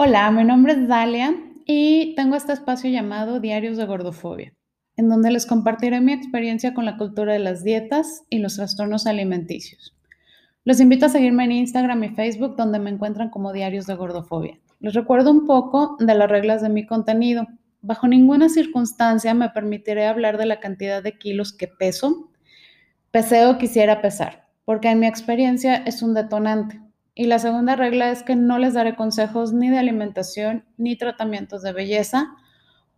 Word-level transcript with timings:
Hola, 0.00 0.30
mi 0.30 0.44
nombre 0.44 0.74
es 0.74 0.86
Dalia 0.86 1.34
y 1.66 2.14
tengo 2.14 2.36
este 2.36 2.52
espacio 2.52 2.88
llamado 2.88 3.40
Diarios 3.40 3.76
de 3.76 3.84
Gordofobia, 3.84 4.54
en 4.94 5.08
donde 5.08 5.32
les 5.32 5.44
compartiré 5.44 6.00
mi 6.00 6.12
experiencia 6.12 6.72
con 6.72 6.84
la 6.84 6.96
cultura 6.96 7.32
de 7.32 7.40
las 7.40 7.64
dietas 7.64 8.22
y 8.30 8.38
los 8.38 8.54
trastornos 8.54 9.08
alimenticios. 9.08 9.96
Los 10.62 10.78
invito 10.78 11.06
a 11.06 11.08
seguirme 11.08 11.46
en 11.46 11.50
Instagram 11.50 12.04
y 12.04 12.10
Facebook, 12.10 12.54
donde 12.54 12.78
me 12.78 12.90
encuentran 12.90 13.28
como 13.30 13.52
Diarios 13.52 13.86
de 13.86 13.96
Gordofobia. 13.96 14.60
Les 14.78 14.94
recuerdo 14.94 15.32
un 15.32 15.46
poco 15.46 15.96
de 15.98 16.14
las 16.14 16.30
reglas 16.30 16.62
de 16.62 16.68
mi 16.68 16.86
contenido. 16.86 17.48
Bajo 17.80 18.06
ninguna 18.06 18.48
circunstancia 18.48 19.34
me 19.34 19.50
permitiré 19.50 20.06
hablar 20.06 20.38
de 20.38 20.46
la 20.46 20.60
cantidad 20.60 21.02
de 21.02 21.18
kilos 21.18 21.52
que 21.52 21.66
peso, 21.66 22.30
peseo 23.10 23.58
quisiera 23.58 24.00
pesar, 24.00 24.46
porque 24.64 24.90
en 24.90 25.00
mi 25.00 25.08
experiencia 25.08 25.74
es 25.74 26.04
un 26.04 26.14
detonante. 26.14 26.87
Y 27.18 27.26
la 27.26 27.40
segunda 27.40 27.74
regla 27.74 28.12
es 28.12 28.22
que 28.22 28.36
no 28.36 28.58
les 28.58 28.74
daré 28.74 28.94
consejos 28.94 29.52
ni 29.52 29.68
de 29.68 29.78
alimentación 29.78 30.64
ni 30.76 30.96
tratamientos 30.96 31.62
de 31.62 31.72
belleza 31.72 32.36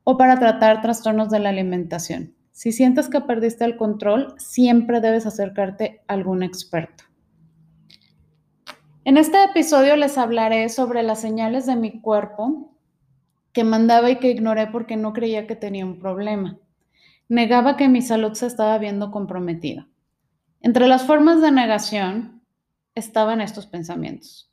o 0.05 0.19
para 0.19 0.39
tratar 0.39 0.83
trastornos 0.83 1.31
de 1.31 1.39
la 1.39 1.49
alimentación. 1.49 2.35
Si 2.53 2.71
sientes 2.71 3.09
que 3.09 3.23
perdiste 3.23 3.65
el 3.65 3.79
control, 3.79 4.35
siempre 4.37 5.01
debes 5.01 5.25
acercarte 5.25 6.03
a 6.07 6.13
algún 6.13 6.43
experto. 6.43 7.05
En 9.05 9.17
este 9.17 9.43
episodio 9.43 9.97
les 9.97 10.19
hablaré 10.19 10.69
sobre 10.69 11.03
las 11.03 11.23
señales 11.23 11.65
de 11.65 11.77
mi 11.77 12.03
cuerpo 12.03 12.77
que 13.55 13.65
mandaba 13.65 14.11
y 14.11 14.17
que 14.17 14.33
ignoré 14.33 14.67
porque 14.67 14.99
no 14.99 15.15
creía 15.15 15.47
que 15.47 15.57
tenía 15.57 15.87
un 15.87 15.99
problema. 15.99 16.59
Negaba 17.31 17.79
que 17.79 17.89
mi 17.89 18.03
salud 18.03 18.35
se 18.35 18.49
estaba 18.49 18.77
viendo 18.77 19.13
comprometida. 19.13 19.89
Entre 20.61 20.87
las 20.89 21.07
formas 21.07 21.41
de 21.41 21.53
negación 21.53 22.40
estaban 23.01 23.41
estos 23.41 23.67
pensamientos. 23.67 24.53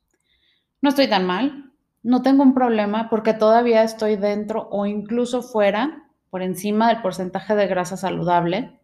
No 0.81 0.89
estoy 0.89 1.07
tan 1.07 1.25
mal, 1.25 1.71
no 2.03 2.21
tengo 2.21 2.43
un 2.43 2.53
problema 2.53 3.09
porque 3.09 3.33
todavía 3.33 3.83
estoy 3.83 4.15
dentro 4.15 4.67
o 4.71 4.85
incluso 4.85 5.41
fuera, 5.41 6.07
por 6.29 6.41
encima 6.41 6.87
del 6.87 7.01
porcentaje 7.01 7.55
de 7.55 7.67
grasa 7.67 7.97
saludable. 7.97 8.79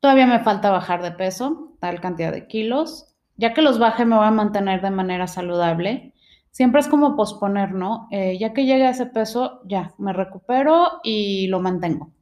Todavía 0.00 0.26
me 0.26 0.40
falta 0.40 0.70
bajar 0.70 1.02
de 1.02 1.12
peso, 1.12 1.76
tal 1.80 2.00
cantidad 2.00 2.32
de 2.32 2.46
kilos. 2.46 3.14
Ya 3.36 3.52
que 3.52 3.62
los 3.62 3.78
baje 3.78 4.04
me 4.04 4.16
voy 4.16 4.26
a 4.26 4.30
mantener 4.30 4.80
de 4.80 4.90
manera 4.90 5.26
saludable. 5.26 6.14
Siempre 6.50 6.80
es 6.80 6.88
como 6.88 7.16
posponer, 7.16 7.72
¿no? 7.72 8.08
Eh, 8.10 8.38
ya 8.38 8.52
que 8.52 8.64
llegue 8.64 8.86
a 8.86 8.90
ese 8.90 9.06
peso, 9.06 9.60
ya, 9.66 9.94
me 9.98 10.12
recupero 10.12 11.00
y 11.02 11.48
lo 11.48 11.60
mantengo. 11.60 12.12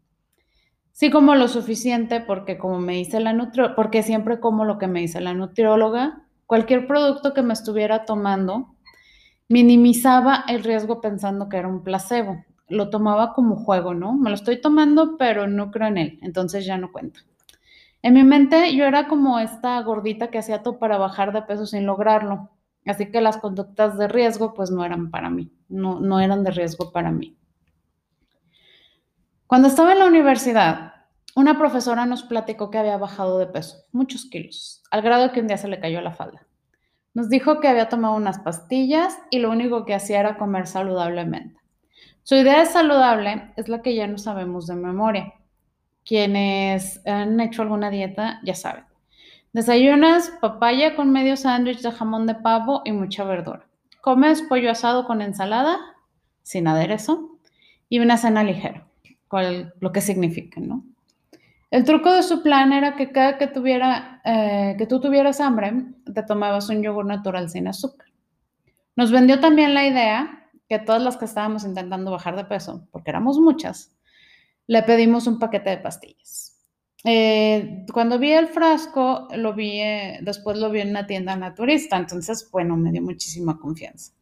Sí 0.90 1.10
como 1.10 1.34
lo 1.34 1.48
suficiente 1.48 2.20
porque 2.20 2.58
como 2.58 2.80
me 2.80 2.94
dice 2.94 3.20
la 3.20 3.32
nutrióloga, 3.32 3.76
porque 3.76 4.02
siempre 4.02 4.40
como 4.40 4.64
lo 4.64 4.78
que 4.78 4.86
me 4.86 5.00
dice 5.00 5.20
la 5.20 5.34
nutrióloga, 5.34 6.23
cualquier 6.54 6.86
producto 6.86 7.34
que 7.34 7.42
me 7.42 7.52
estuviera 7.52 8.04
tomando, 8.04 8.76
minimizaba 9.48 10.44
el 10.46 10.62
riesgo 10.62 11.00
pensando 11.00 11.48
que 11.48 11.56
era 11.56 11.66
un 11.66 11.82
placebo. 11.82 12.44
Lo 12.68 12.90
tomaba 12.90 13.32
como 13.32 13.56
juego, 13.56 13.92
¿no? 13.92 14.12
Me 14.12 14.30
lo 14.30 14.36
estoy 14.36 14.60
tomando, 14.60 15.16
pero 15.18 15.48
no 15.48 15.72
creo 15.72 15.88
en 15.88 15.98
él, 15.98 16.18
entonces 16.22 16.64
ya 16.64 16.78
no 16.78 16.92
cuento. 16.92 17.18
En 18.02 18.14
mi 18.14 18.22
mente 18.22 18.72
yo 18.76 18.84
era 18.84 19.08
como 19.08 19.40
esta 19.40 19.82
gordita 19.82 20.30
que 20.30 20.38
hacía 20.38 20.62
todo 20.62 20.78
para 20.78 20.96
bajar 20.96 21.32
de 21.32 21.42
peso 21.42 21.66
sin 21.66 21.86
lograrlo. 21.86 22.50
Así 22.86 23.10
que 23.10 23.20
las 23.20 23.38
conductas 23.38 23.98
de 23.98 24.06
riesgo 24.06 24.54
pues 24.54 24.70
no 24.70 24.84
eran 24.84 25.10
para 25.10 25.30
mí, 25.30 25.50
no, 25.68 25.98
no 25.98 26.20
eran 26.20 26.44
de 26.44 26.52
riesgo 26.52 26.92
para 26.92 27.10
mí. 27.10 27.36
Cuando 29.48 29.66
estaba 29.66 29.92
en 29.92 29.98
la 29.98 30.06
universidad, 30.06 30.93
una 31.36 31.58
profesora 31.58 32.06
nos 32.06 32.22
platicó 32.22 32.70
que 32.70 32.78
había 32.78 32.96
bajado 32.96 33.38
de 33.38 33.46
peso, 33.46 33.78
muchos 33.92 34.24
kilos, 34.26 34.82
al 34.90 35.02
grado 35.02 35.32
que 35.32 35.40
un 35.40 35.48
día 35.48 35.56
se 35.56 35.68
le 35.68 35.80
cayó 35.80 36.00
la 36.00 36.12
falda. 36.12 36.46
Nos 37.12 37.28
dijo 37.28 37.60
que 37.60 37.68
había 37.68 37.88
tomado 37.88 38.14
unas 38.14 38.38
pastillas 38.38 39.18
y 39.30 39.38
lo 39.38 39.50
único 39.50 39.84
que 39.84 39.94
hacía 39.94 40.20
era 40.20 40.36
comer 40.36 40.66
saludablemente. 40.66 41.60
Su 42.22 42.36
idea 42.36 42.60
de 42.60 42.66
saludable 42.66 43.52
es 43.56 43.68
la 43.68 43.82
que 43.82 43.94
ya 43.94 44.06
no 44.06 44.18
sabemos 44.18 44.66
de 44.66 44.76
memoria. 44.76 45.34
Quienes 46.04 47.04
han 47.06 47.38
hecho 47.40 47.62
alguna 47.62 47.90
dieta 47.90 48.40
ya 48.44 48.54
saben. 48.54 48.84
Desayunas 49.52 50.30
papaya 50.40 50.96
con 50.96 51.12
medio 51.12 51.36
sándwich 51.36 51.82
de 51.82 51.92
jamón 51.92 52.26
de 52.26 52.34
pavo 52.34 52.82
y 52.84 52.92
mucha 52.92 53.24
verdura. 53.24 53.66
Comes 54.00 54.42
pollo 54.42 54.70
asado 54.70 55.06
con 55.06 55.22
ensalada, 55.22 55.78
sin 56.42 56.66
aderezo, 56.66 57.38
y 57.88 58.00
una 58.00 58.16
cena 58.16 58.42
ligera, 58.42 58.86
cual, 59.28 59.72
lo 59.80 59.92
que 59.92 60.00
significa, 60.00 60.60
¿no? 60.60 60.84
El 61.70 61.84
truco 61.84 62.12
de 62.12 62.22
su 62.22 62.42
plan 62.42 62.72
era 62.72 62.94
que 62.94 63.10
cada 63.10 63.38
que, 63.38 63.46
tuviera, 63.46 64.20
eh, 64.24 64.74
que 64.78 64.86
tú 64.86 65.00
tuvieras 65.00 65.40
hambre, 65.40 65.72
te 66.12 66.22
tomabas 66.22 66.68
un 66.68 66.82
yogur 66.82 67.04
natural 67.04 67.48
sin 67.48 67.66
azúcar. 67.66 68.08
Nos 68.96 69.10
vendió 69.10 69.40
también 69.40 69.74
la 69.74 69.86
idea 69.86 70.50
que 70.68 70.78
todas 70.78 71.02
las 71.02 71.16
que 71.16 71.24
estábamos 71.24 71.64
intentando 71.64 72.10
bajar 72.10 72.36
de 72.36 72.44
peso, 72.44 72.86
porque 72.90 73.10
éramos 73.10 73.38
muchas, 73.38 73.96
le 74.66 74.82
pedimos 74.82 75.26
un 75.26 75.38
paquete 75.38 75.70
de 75.70 75.78
pastillas. 75.78 76.54
Eh, 77.04 77.84
cuando 77.92 78.18
vi 78.18 78.32
el 78.32 78.46
frasco, 78.46 79.28
lo 79.36 79.52
vi, 79.52 79.80
eh, 79.80 80.20
después 80.22 80.56
lo 80.58 80.70
vi 80.70 80.80
en 80.80 80.90
una 80.90 81.06
tienda 81.06 81.36
naturista, 81.36 81.96
entonces, 81.98 82.48
bueno, 82.50 82.76
me 82.76 82.92
dio 82.92 83.02
muchísima 83.02 83.58
confianza. 83.58 84.12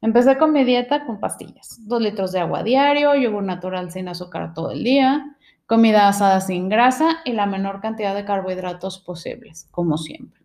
Empecé 0.00 0.36
con 0.36 0.52
mi 0.52 0.64
dieta 0.64 1.06
con 1.06 1.20
pastillas, 1.20 1.78
dos 1.86 2.02
litros 2.02 2.32
de 2.32 2.40
agua 2.40 2.62
diario, 2.62 3.14
yogur 3.14 3.44
natural 3.44 3.90
sin 3.92 4.08
azúcar 4.08 4.54
todo 4.54 4.72
el 4.72 4.82
día, 4.82 5.35
comida 5.66 6.08
asada 6.08 6.40
sin 6.40 6.68
grasa 6.68 7.18
y 7.24 7.32
la 7.32 7.46
menor 7.46 7.80
cantidad 7.80 8.14
de 8.14 8.24
carbohidratos 8.24 9.00
posibles, 9.00 9.68
como 9.70 9.98
siempre. 9.98 10.42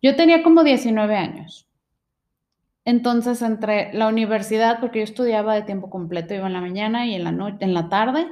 Yo 0.00 0.16
tenía 0.16 0.42
como 0.42 0.64
19 0.64 1.16
años. 1.16 1.68
Entonces, 2.84 3.42
entre 3.42 3.92
la 3.92 4.08
universidad, 4.08 4.80
porque 4.80 5.00
yo 5.00 5.04
estudiaba 5.04 5.54
de 5.54 5.62
tiempo 5.62 5.90
completo, 5.90 6.34
iba 6.34 6.46
en 6.46 6.52
la 6.52 6.60
mañana 6.60 7.06
y 7.06 7.14
en 7.14 7.24
la, 7.24 7.32
noche, 7.32 7.58
en 7.60 7.74
la 7.74 7.88
tarde, 7.88 8.26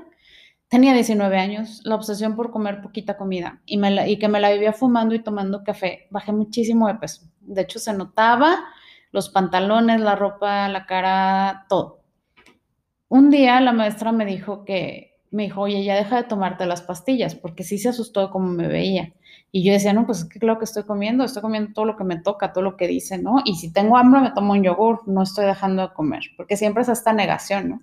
tenía 0.69 0.93
19 0.93 1.39
años, 1.39 1.83
la 1.85 1.95
obsesión 1.95 2.35
por 2.35 2.51
comer 2.51 2.81
poquita 2.83 3.17
comida 3.17 3.61
y, 3.65 3.81
y 4.07 4.19
que 4.19 4.29
me 4.29 4.41
la 4.41 4.51
vivía 4.51 4.73
fumando 4.73 5.15
y 5.15 5.23
tomando 5.23 5.63
café. 5.63 6.09
Bajé 6.11 6.33
muchísimo 6.33 6.89
de 6.89 6.95
peso. 6.95 7.23
De 7.41 7.63
hecho, 7.63 7.79
se 7.79 7.93
notaba 7.93 8.65
los 9.13 9.29
pantalones, 9.31 10.01
la 10.01 10.17
ropa, 10.17 10.69
la 10.69 10.87
cara, 10.87 11.67
todo. 11.69 12.01
Un 13.09 13.31
día 13.31 13.61
la 13.61 13.73
maestra 13.73 14.13
me 14.13 14.25
dijo 14.25 14.65
que 14.65 15.10
me 15.31 15.45
dijo, 15.45 15.63
oye, 15.63 15.85
ya 15.85 15.95
deja 15.95 16.17
de 16.17 16.25
tomarte 16.25 16.67
las 16.67 16.83
pastillas, 16.83 17.35
porque 17.35 17.65
sí 17.65 17.79
se 17.79 17.91
asustó 17.91 18.31
como 18.31 18.49
me 18.49 18.67
veía. 18.67 19.13
Y 19.53 19.65
yo 19.65 19.73
decía, 19.73 19.93
no, 19.93 20.07
pues 20.07 20.21
es 20.21 20.25
que 20.27 20.45
lo 20.45 20.59
que 20.59 20.65
estoy 20.65 20.85
comiendo, 20.85 21.25
estoy 21.25 21.43
comiendo 21.43 21.73
todo 21.73 21.85
lo 21.85 21.97
que 21.97 22.05
me 22.05 22.21
toca, 22.21 22.53
todo 22.53 22.63
lo 22.63 22.77
que 22.77 22.87
dice, 22.87 23.19
¿no? 23.19 23.37
Y 23.45 23.57
si 23.57 23.73
tengo 23.73 23.97
hambre, 23.97 24.21
me 24.21 24.31
tomo 24.33 24.53
un 24.53 24.63
yogur, 24.63 25.07
no 25.07 25.23
estoy 25.23 25.47
dejando 25.47 25.83
de 25.83 25.95
comer, 25.95 26.23
porque 26.37 26.57
siempre 26.57 26.83
es 26.83 26.89
esta 26.89 27.13
negación, 27.13 27.69
¿no? 27.69 27.83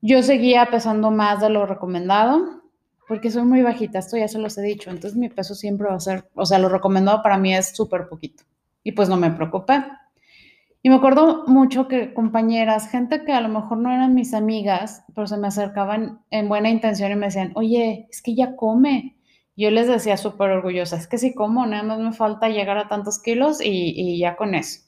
Yo 0.00 0.22
seguía 0.22 0.66
pesando 0.66 1.10
más 1.10 1.40
de 1.40 1.50
lo 1.50 1.64
recomendado, 1.66 2.62
porque 3.06 3.30
soy 3.30 3.42
muy 3.42 3.62
bajita, 3.62 3.98
esto 3.98 4.16
ya 4.16 4.28
se 4.28 4.38
los 4.38 4.56
he 4.58 4.62
dicho, 4.62 4.90
entonces 4.90 5.18
mi 5.18 5.28
peso 5.28 5.54
siempre 5.54 5.88
va 5.88 5.94
a 5.94 6.00
ser, 6.00 6.28
o 6.34 6.46
sea, 6.46 6.58
lo 6.58 6.68
recomendado 6.68 7.22
para 7.22 7.38
mí 7.38 7.54
es 7.54 7.76
súper 7.76 8.08
poquito. 8.08 8.44
Y 8.82 8.92
pues 8.92 9.08
no 9.08 9.16
me 9.16 9.30
preocupé. 9.30 9.84
Y 10.82 10.90
me 10.90 10.96
acuerdo 10.96 11.44
mucho 11.46 11.86
que 11.86 12.12
compañeras, 12.12 12.90
gente 12.90 13.24
que 13.24 13.32
a 13.32 13.40
lo 13.40 13.48
mejor 13.48 13.78
no 13.78 13.92
eran 13.92 14.14
mis 14.14 14.34
amigas, 14.34 15.04
pero 15.14 15.28
se 15.28 15.36
me 15.36 15.46
acercaban 15.46 16.22
en 16.30 16.48
buena 16.48 16.70
intención 16.70 17.12
y 17.12 17.16
me 17.16 17.26
decían, 17.26 17.52
oye, 17.54 18.08
es 18.10 18.20
que 18.20 18.34
ya 18.34 18.56
come. 18.56 19.16
Yo 19.56 19.70
les 19.70 19.86
decía 19.86 20.16
súper 20.16 20.50
orgullosa, 20.50 20.96
es 20.96 21.06
que 21.06 21.18
sí 21.18 21.34
como, 21.34 21.66
nada 21.66 21.84
más 21.84 22.00
me 22.00 22.12
falta 22.12 22.48
llegar 22.48 22.78
a 22.78 22.88
tantos 22.88 23.20
kilos 23.20 23.60
y, 23.60 23.92
y 23.94 24.18
ya 24.18 24.34
con 24.34 24.56
eso. 24.56 24.80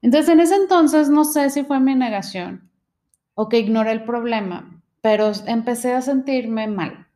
Entonces, 0.00 0.30
en 0.30 0.40
ese 0.40 0.54
entonces, 0.56 1.08
no 1.08 1.24
sé 1.24 1.50
si 1.50 1.64
fue 1.64 1.80
mi 1.80 1.94
negación 1.94 2.70
o 3.34 3.48
que 3.48 3.58
ignoré 3.58 3.90
el 3.90 4.04
problema, 4.04 4.80
pero 5.00 5.32
empecé 5.46 5.92
a 5.92 6.02
sentirme 6.02 6.68
mal. 6.68 7.08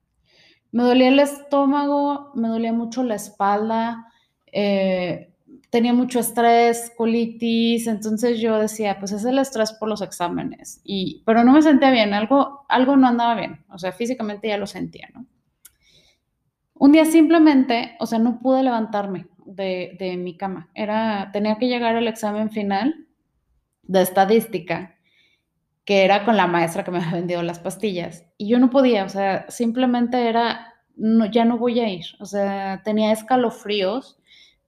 Me 0.72 0.82
dolía 0.82 1.08
el 1.08 1.20
estómago, 1.20 2.32
me 2.34 2.48
dolía 2.48 2.72
mucho 2.72 3.04
la 3.04 3.14
espalda, 3.14 4.08
eh, 4.52 5.27
tenía 5.70 5.92
mucho 5.92 6.20
estrés, 6.20 6.92
colitis, 6.96 7.86
entonces 7.86 8.40
yo 8.40 8.58
decía, 8.58 8.98
pues 8.98 9.12
es 9.12 9.24
el 9.24 9.38
estrés 9.38 9.72
por 9.72 9.88
los 9.88 10.00
exámenes, 10.00 10.80
y, 10.84 11.22
pero 11.26 11.44
no 11.44 11.52
me 11.52 11.62
sentía 11.62 11.90
bien, 11.90 12.14
algo, 12.14 12.64
algo 12.68 12.96
no 12.96 13.06
andaba 13.06 13.34
bien, 13.34 13.64
o 13.68 13.78
sea, 13.78 13.92
físicamente 13.92 14.48
ya 14.48 14.56
lo 14.56 14.66
sentía, 14.66 15.08
¿no? 15.14 15.26
Un 16.74 16.92
día 16.92 17.04
simplemente, 17.04 17.96
o 17.98 18.06
sea, 18.06 18.18
no 18.20 18.38
pude 18.38 18.62
levantarme 18.62 19.26
de, 19.44 19.96
de 19.98 20.16
mi 20.16 20.36
cama, 20.36 20.70
era, 20.74 21.30
tenía 21.32 21.58
que 21.58 21.68
llegar 21.68 21.96
al 21.96 22.08
examen 22.08 22.50
final 22.50 23.06
de 23.82 24.02
estadística, 24.02 24.94
que 25.84 26.04
era 26.04 26.24
con 26.24 26.36
la 26.36 26.46
maestra 26.46 26.84
que 26.84 26.90
me 26.90 26.98
había 27.02 27.12
vendido 27.12 27.42
las 27.42 27.58
pastillas, 27.58 28.24
y 28.38 28.48
yo 28.48 28.58
no 28.58 28.70
podía, 28.70 29.04
o 29.04 29.08
sea, 29.10 29.44
simplemente 29.50 30.28
era, 30.28 30.74
no, 30.96 31.26
ya 31.26 31.44
no 31.44 31.58
voy 31.58 31.80
a 31.80 31.88
ir, 31.90 32.06
o 32.20 32.24
sea, 32.24 32.80
tenía 32.84 33.12
escalofríos, 33.12 34.17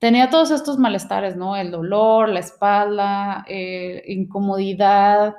tenía 0.01 0.31
todos 0.31 0.49
estos 0.49 0.79
malestares, 0.79 1.35
¿no? 1.35 1.55
El 1.55 1.69
dolor, 1.69 2.27
la 2.27 2.39
espalda, 2.39 3.45
eh, 3.47 4.03
incomodidad, 4.07 5.35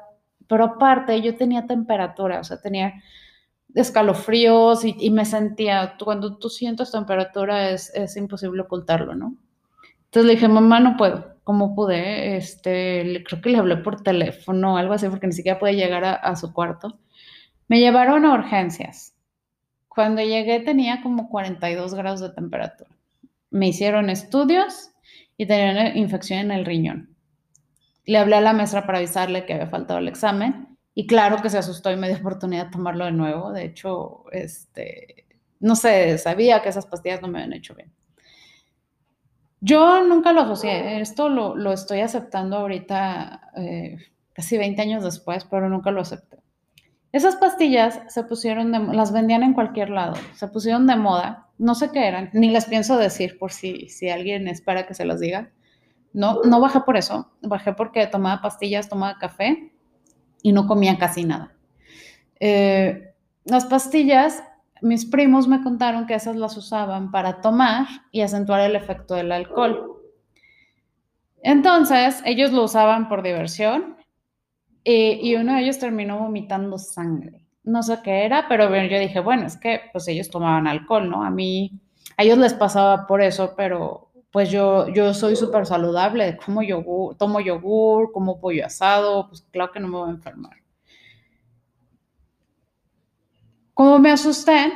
pero 0.46 0.64
aparte 0.64 1.20
yo 1.20 1.34
tenía 1.34 1.66
temperatura, 1.66 2.38
o 2.38 2.44
sea, 2.44 2.60
tenía 2.60 3.02
escalofríos 3.74 4.84
y, 4.84 5.10
me 5.10 5.24
sentía, 5.24 5.96
cuando 6.02 6.38
tú 6.38 6.48
sientes 6.48 6.92
temperatura 6.92 7.70
es, 7.70 7.92
es, 7.96 8.16
imposible 8.16 8.62
ocultarlo, 8.62 9.16
¿no? 9.16 9.36
Entonces 10.04 10.26
le 10.26 10.34
dije, 10.34 10.46
mamá, 10.46 10.78
no 10.78 10.96
puedo. 10.96 11.36
¿Cómo 11.42 11.74
pude? 11.74 12.36
Este, 12.36 13.24
creo 13.26 13.42
que 13.42 13.50
le 13.50 13.58
hablé 13.58 13.78
por 13.78 14.02
teléfono 14.02 14.74
o 14.74 14.76
algo 14.76 14.94
así, 14.94 15.08
porque 15.08 15.26
ni 15.26 15.32
siquiera 15.32 15.58
pude 15.58 15.74
llegar 15.74 16.04
a, 16.04 16.14
a 16.14 16.36
su 16.36 16.52
cuarto. 16.52 17.00
Me 17.66 17.80
llevaron 17.80 18.24
a 18.26 18.34
urgencias. 18.34 19.16
Cuando 19.88 20.22
llegué 20.22 20.60
tenía 20.60 21.02
como 21.02 21.28
42 21.30 21.94
grados 21.94 22.20
de 22.20 22.30
temperatura. 22.30 22.91
Me 23.52 23.68
hicieron 23.68 24.10
estudios 24.10 24.90
y 25.36 25.46
tenía 25.46 25.70
una 25.70 25.96
infección 25.96 26.40
en 26.40 26.50
el 26.50 26.64
riñón. 26.64 27.16
Le 28.04 28.18
hablé 28.18 28.36
a 28.36 28.40
la 28.40 28.52
maestra 28.52 28.84
para 28.84 28.98
avisarle 28.98 29.46
que 29.46 29.54
había 29.54 29.68
faltado 29.68 30.00
el 30.00 30.08
examen 30.08 30.76
y 30.94 31.06
claro 31.06 31.40
que 31.40 31.50
se 31.50 31.58
asustó 31.58 31.92
y 31.92 31.96
me 31.96 32.08
dio 32.08 32.18
oportunidad 32.18 32.66
de 32.66 32.72
tomarlo 32.72 33.04
de 33.04 33.12
nuevo. 33.12 33.52
De 33.52 33.64
hecho, 33.64 34.24
este, 34.32 35.26
no 35.60 35.76
sé, 35.76 36.18
sabía 36.18 36.60
que 36.60 36.68
esas 36.68 36.86
pastillas 36.86 37.22
no 37.22 37.28
me 37.28 37.38
habían 37.38 37.52
hecho 37.52 37.74
bien. 37.74 37.92
Yo 39.60 40.02
nunca 40.04 40.32
lo 40.32 40.40
asocié, 40.40 41.00
esto 41.00 41.28
lo, 41.28 41.54
lo 41.54 41.72
estoy 41.72 42.00
aceptando 42.00 42.56
ahorita, 42.56 43.52
eh, 43.56 43.96
casi 44.32 44.58
20 44.58 44.82
años 44.82 45.04
después, 45.04 45.44
pero 45.44 45.68
nunca 45.68 45.92
lo 45.92 46.00
acepté. 46.00 46.42
Esas 47.12 47.36
pastillas 47.36 48.00
se 48.08 48.24
pusieron, 48.24 48.72
las 48.96 49.12
vendían 49.12 49.44
en 49.44 49.52
cualquier 49.52 49.90
lado, 49.90 50.14
se 50.34 50.48
pusieron 50.48 50.88
de 50.88 50.96
moda, 50.96 51.46
no 51.62 51.76
sé 51.76 51.90
qué 51.92 52.08
eran, 52.08 52.28
ni 52.32 52.50
les 52.50 52.64
pienso 52.64 52.98
decir 52.98 53.38
por 53.38 53.52
si, 53.52 53.88
si 53.88 54.10
alguien 54.10 54.48
espera 54.48 54.84
que 54.84 54.94
se 54.94 55.04
los 55.04 55.20
diga. 55.20 55.52
No, 56.12 56.40
no 56.42 56.60
bajé 56.60 56.80
por 56.80 56.96
eso, 56.96 57.30
bajé 57.40 57.72
porque 57.72 58.06
tomaba 58.08 58.42
pastillas, 58.42 58.88
tomaba 58.88 59.18
café 59.18 59.72
y 60.42 60.52
no 60.52 60.66
comía 60.66 60.98
casi 60.98 61.24
nada. 61.24 61.54
Eh, 62.40 63.14
las 63.44 63.66
pastillas 63.66 64.42
mis 64.80 65.06
primos 65.06 65.46
me 65.46 65.62
contaron 65.62 66.06
que 66.06 66.14
esas 66.14 66.34
las 66.34 66.56
usaban 66.56 67.12
para 67.12 67.40
tomar 67.40 67.86
y 68.10 68.22
acentuar 68.22 68.62
el 68.62 68.74
efecto 68.74 69.14
del 69.14 69.30
alcohol. 69.30 70.02
Entonces, 71.44 72.20
ellos 72.24 72.50
lo 72.50 72.64
usaban 72.64 73.08
por 73.08 73.22
diversión 73.22 73.96
eh, 74.84 75.20
y 75.22 75.36
uno 75.36 75.54
de 75.54 75.62
ellos 75.62 75.78
terminó 75.78 76.18
vomitando 76.18 76.78
sangre. 76.78 77.41
No 77.64 77.82
sé 77.82 78.00
qué 78.02 78.24
era, 78.24 78.46
pero 78.48 78.68
yo 78.86 78.98
dije, 78.98 79.20
bueno, 79.20 79.46
es 79.46 79.56
que 79.56 79.80
pues 79.92 80.08
ellos 80.08 80.30
tomaban 80.30 80.66
alcohol, 80.66 81.08
¿no? 81.08 81.24
A 81.24 81.30
mí, 81.30 81.72
a 82.16 82.24
ellos 82.24 82.38
les 82.38 82.54
pasaba 82.54 83.06
por 83.06 83.22
eso, 83.22 83.54
pero 83.56 84.10
pues 84.32 84.50
yo, 84.50 84.88
yo 84.88 85.12
soy 85.14 85.36
súper 85.36 85.66
saludable, 85.66 86.38
como 86.44 86.62
yogur, 86.62 87.16
tomo 87.16 87.40
yogur, 87.40 88.10
como 88.12 88.40
pollo 88.40 88.66
asado, 88.66 89.28
pues 89.28 89.42
claro 89.52 89.70
que 89.72 89.80
no 89.80 89.88
me 89.88 89.98
voy 89.98 90.08
a 90.08 90.12
enfermar. 90.12 90.56
Como 93.74 93.98
me 93.98 94.10
asusté, 94.10 94.72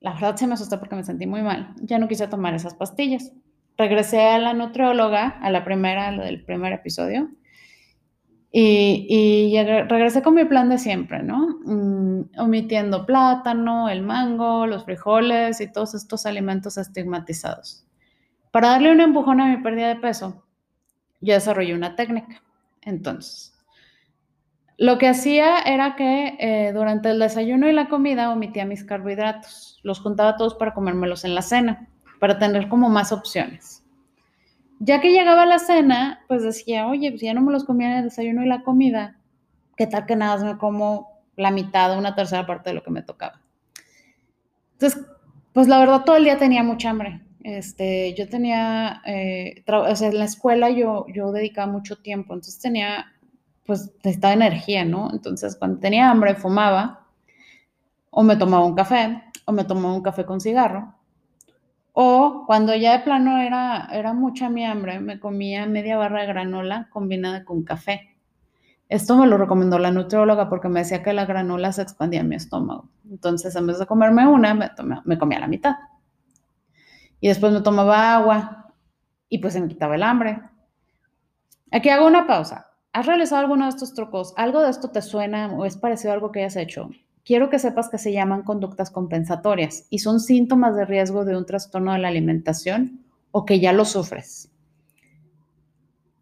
la 0.00 0.14
verdad 0.14 0.36
se 0.36 0.46
me 0.46 0.54
asusté 0.54 0.78
porque 0.78 0.96
me 0.96 1.04
sentí 1.04 1.26
muy 1.26 1.42
mal, 1.42 1.74
ya 1.82 1.98
no 1.98 2.08
quise 2.08 2.28
tomar 2.28 2.54
esas 2.54 2.74
pastillas. 2.74 3.32
Regresé 3.76 4.22
a 4.22 4.38
la 4.38 4.54
nutrióloga, 4.54 5.28
a 5.28 5.50
la 5.50 5.64
primera, 5.64 6.10
del 6.10 6.44
primer 6.44 6.72
episodio, 6.72 7.30
y, 8.50 9.56
regresé 9.88 10.22
con 10.22 10.34
mi 10.34 10.44
plan 10.44 10.68
de 10.68 10.78
siempre, 10.78 11.22
¿no? 11.22 11.58
Mm, 11.64 12.30
omitiendo 12.38 13.04
plátano, 13.04 13.88
el 13.88 14.02
mango, 14.02 14.66
los 14.66 14.84
frijoles 14.84 15.60
y 15.60 15.70
todos 15.70 15.94
estos 15.94 16.26
alimentos 16.26 16.78
estigmatizados. 16.78 17.84
Para 18.50 18.70
darle 18.70 18.92
un 18.92 19.00
empujón 19.00 19.40
a 19.40 19.46
mi 19.46 19.62
pérdida 19.62 19.88
de 19.88 19.96
peso, 19.96 20.44
yo 21.20 21.34
desarrollé 21.34 21.74
una 21.74 21.96
técnica. 21.96 22.42
Entonces, 22.82 23.54
lo 24.78 24.96
que 24.96 25.08
hacía 25.08 25.58
era 25.58 25.96
que 25.96 26.36
eh, 26.38 26.72
durante 26.72 27.10
el 27.10 27.18
desayuno 27.18 27.68
y 27.68 27.72
la 27.72 27.88
comida 27.88 28.30
omitía 28.30 28.64
mis 28.64 28.84
carbohidratos. 28.84 29.80
Los 29.82 30.00
juntaba 30.00 30.36
todos 30.36 30.54
para 30.54 30.72
comérmelos 30.72 31.24
en 31.24 31.34
la 31.34 31.42
cena, 31.42 31.88
para 32.20 32.38
tener 32.38 32.68
como 32.68 32.88
más 32.88 33.12
opciones. 33.12 33.77
Ya 34.80 35.00
que 35.00 35.12
llegaba 35.12 35.46
la 35.46 35.58
cena, 35.58 36.20
pues 36.28 36.42
decía, 36.42 36.86
oye, 36.86 37.10
pues 37.10 37.22
ya 37.22 37.34
no 37.34 37.40
me 37.42 37.52
los 37.52 37.64
comía 37.64 37.90
en 37.90 37.98
el 37.98 38.04
desayuno 38.04 38.44
y 38.44 38.48
la 38.48 38.62
comida, 38.62 39.18
¿qué 39.76 39.86
tal 39.86 40.06
que 40.06 40.16
nada 40.16 40.36
más 40.36 40.44
me 40.44 40.58
como 40.58 41.08
la 41.36 41.50
mitad 41.50 41.92
o 41.92 41.98
una 41.98 42.14
tercera 42.14 42.46
parte 42.46 42.70
de 42.70 42.74
lo 42.74 42.82
que 42.82 42.90
me 42.90 43.02
tocaba? 43.02 43.40
Entonces, 44.72 45.04
pues 45.52 45.66
la 45.66 45.78
verdad 45.78 46.04
todo 46.04 46.16
el 46.16 46.24
día 46.24 46.38
tenía 46.38 46.62
mucha 46.62 46.90
hambre. 46.90 47.22
Este, 47.42 48.14
yo 48.14 48.28
tenía, 48.28 49.02
eh, 49.06 49.64
o 49.66 49.96
sea, 49.96 50.08
en 50.08 50.18
la 50.18 50.24
escuela 50.24 50.70
yo, 50.70 51.06
yo 51.12 51.32
dedicaba 51.32 51.70
mucho 51.70 51.96
tiempo, 51.96 52.34
entonces 52.34 52.60
tenía 52.60 53.06
pues 53.68 53.92
necesitaba 53.96 54.32
energía, 54.32 54.86
¿no? 54.86 55.10
Entonces 55.12 55.54
cuando 55.54 55.78
tenía 55.78 56.10
hambre 56.10 56.34
fumaba 56.34 57.06
o 58.08 58.22
me 58.22 58.34
tomaba 58.34 58.64
un 58.64 58.74
café 58.74 59.22
o 59.44 59.52
me 59.52 59.62
tomaba 59.62 59.94
un 59.94 60.00
café 60.00 60.24
con 60.24 60.40
cigarro. 60.40 60.94
O 62.00 62.44
cuando 62.46 62.76
ya 62.76 62.92
de 62.92 63.00
plano 63.00 63.38
era, 63.38 63.88
era 63.90 64.12
mucha 64.12 64.48
mi 64.48 64.64
hambre, 64.64 65.00
me 65.00 65.18
comía 65.18 65.66
media 65.66 65.96
barra 65.96 66.20
de 66.20 66.28
granola 66.28 66.86
combinada 66.90 67.44
con 67.44 67.64
café. 67.64 68.16
Esto 68.88 69.16
me 69.16 69.26
lo 69.26 69.36
recomendó 69.36 69.80
la 69.80 69.90
nutrióloga 69.90 70.48
porque 70.48 70.68
me 70.68 70.78
decía 70.78 71.02
que 71.02 71.12
la 71.12 71.26
granola 71.26 71.72
se 71.72 71.82
expandía 71.82 72.20
en 72.20 72.28
mi 72.28 72.36
estómago. 72.36 72.88
Entonces, 73.10 73.56
en 73.56 73.66
vez 73.66 73.80
de 73.80 73.86
comerme 73.86 74.28
una, 74.28 74.54
me, 74.54 74.70
me 75.04 75.18
comía 75.18 75.40
la 75.40 75.48
mitad. 75.48 75.74
Y 77.18 77.26
después 77.26 77.52
me 77.52 77.62
tomaba 77.62 78.14
agua 78.14 78.72
y 79.28 79.38
pues 79.38 79.54
se 79.54 79.60
me 79.60 79.66
quitaba 79.66 79.96
el 79.96 80.04
hambre. 80.04 80.40
Aquí 81.72 81.88
hago 81.88 82.06
una 82.06 82.28
pausa. 82.28 82.70
¿Has 82.92 83.06
realizado 83.06 83.40
alguno 83.40 83.64
de 83.64 83.70
estos 83.70 83.92
trucos? 83.94 84.34
¿Algo 84.36 84.62
de 84.62 84.70
esto 84.70 84.92
te 84.92 85.02
suena 85.02 85.52
o 85.52 85.64
es 85.64 85.76
parecido 85.76 86.12
a 86.12 86.14
algo 86.14 86.30
que 86.30 86.44
hayas 86.44 86.54
hecho? 86.54 86.90
Quiero 87.28 87.50
que 87.50 87.58
sepas 87.58 87.90
que 87.90 87.98
se 87.98 88.10
llaman 88.10 88.42
conductas 88.42 88.90
compensatorias 88.90 89.86
y 89.90 89.98
son 89.98 90.18
síntomas 90.18 90.74
de 90.74 90.86
riesgo 90.86 91.26
de 91.26 91.36
un 91.36 91.44
trastorno 91.44 91.92
de 91.92 91.98
la 91.98 92.08
alimentación 92.08 93.04
o 93.32 93.44
que 93.44 93.60
ya 93.60 93.74
lo 93.74 93.84
sufres. 93.84 94.50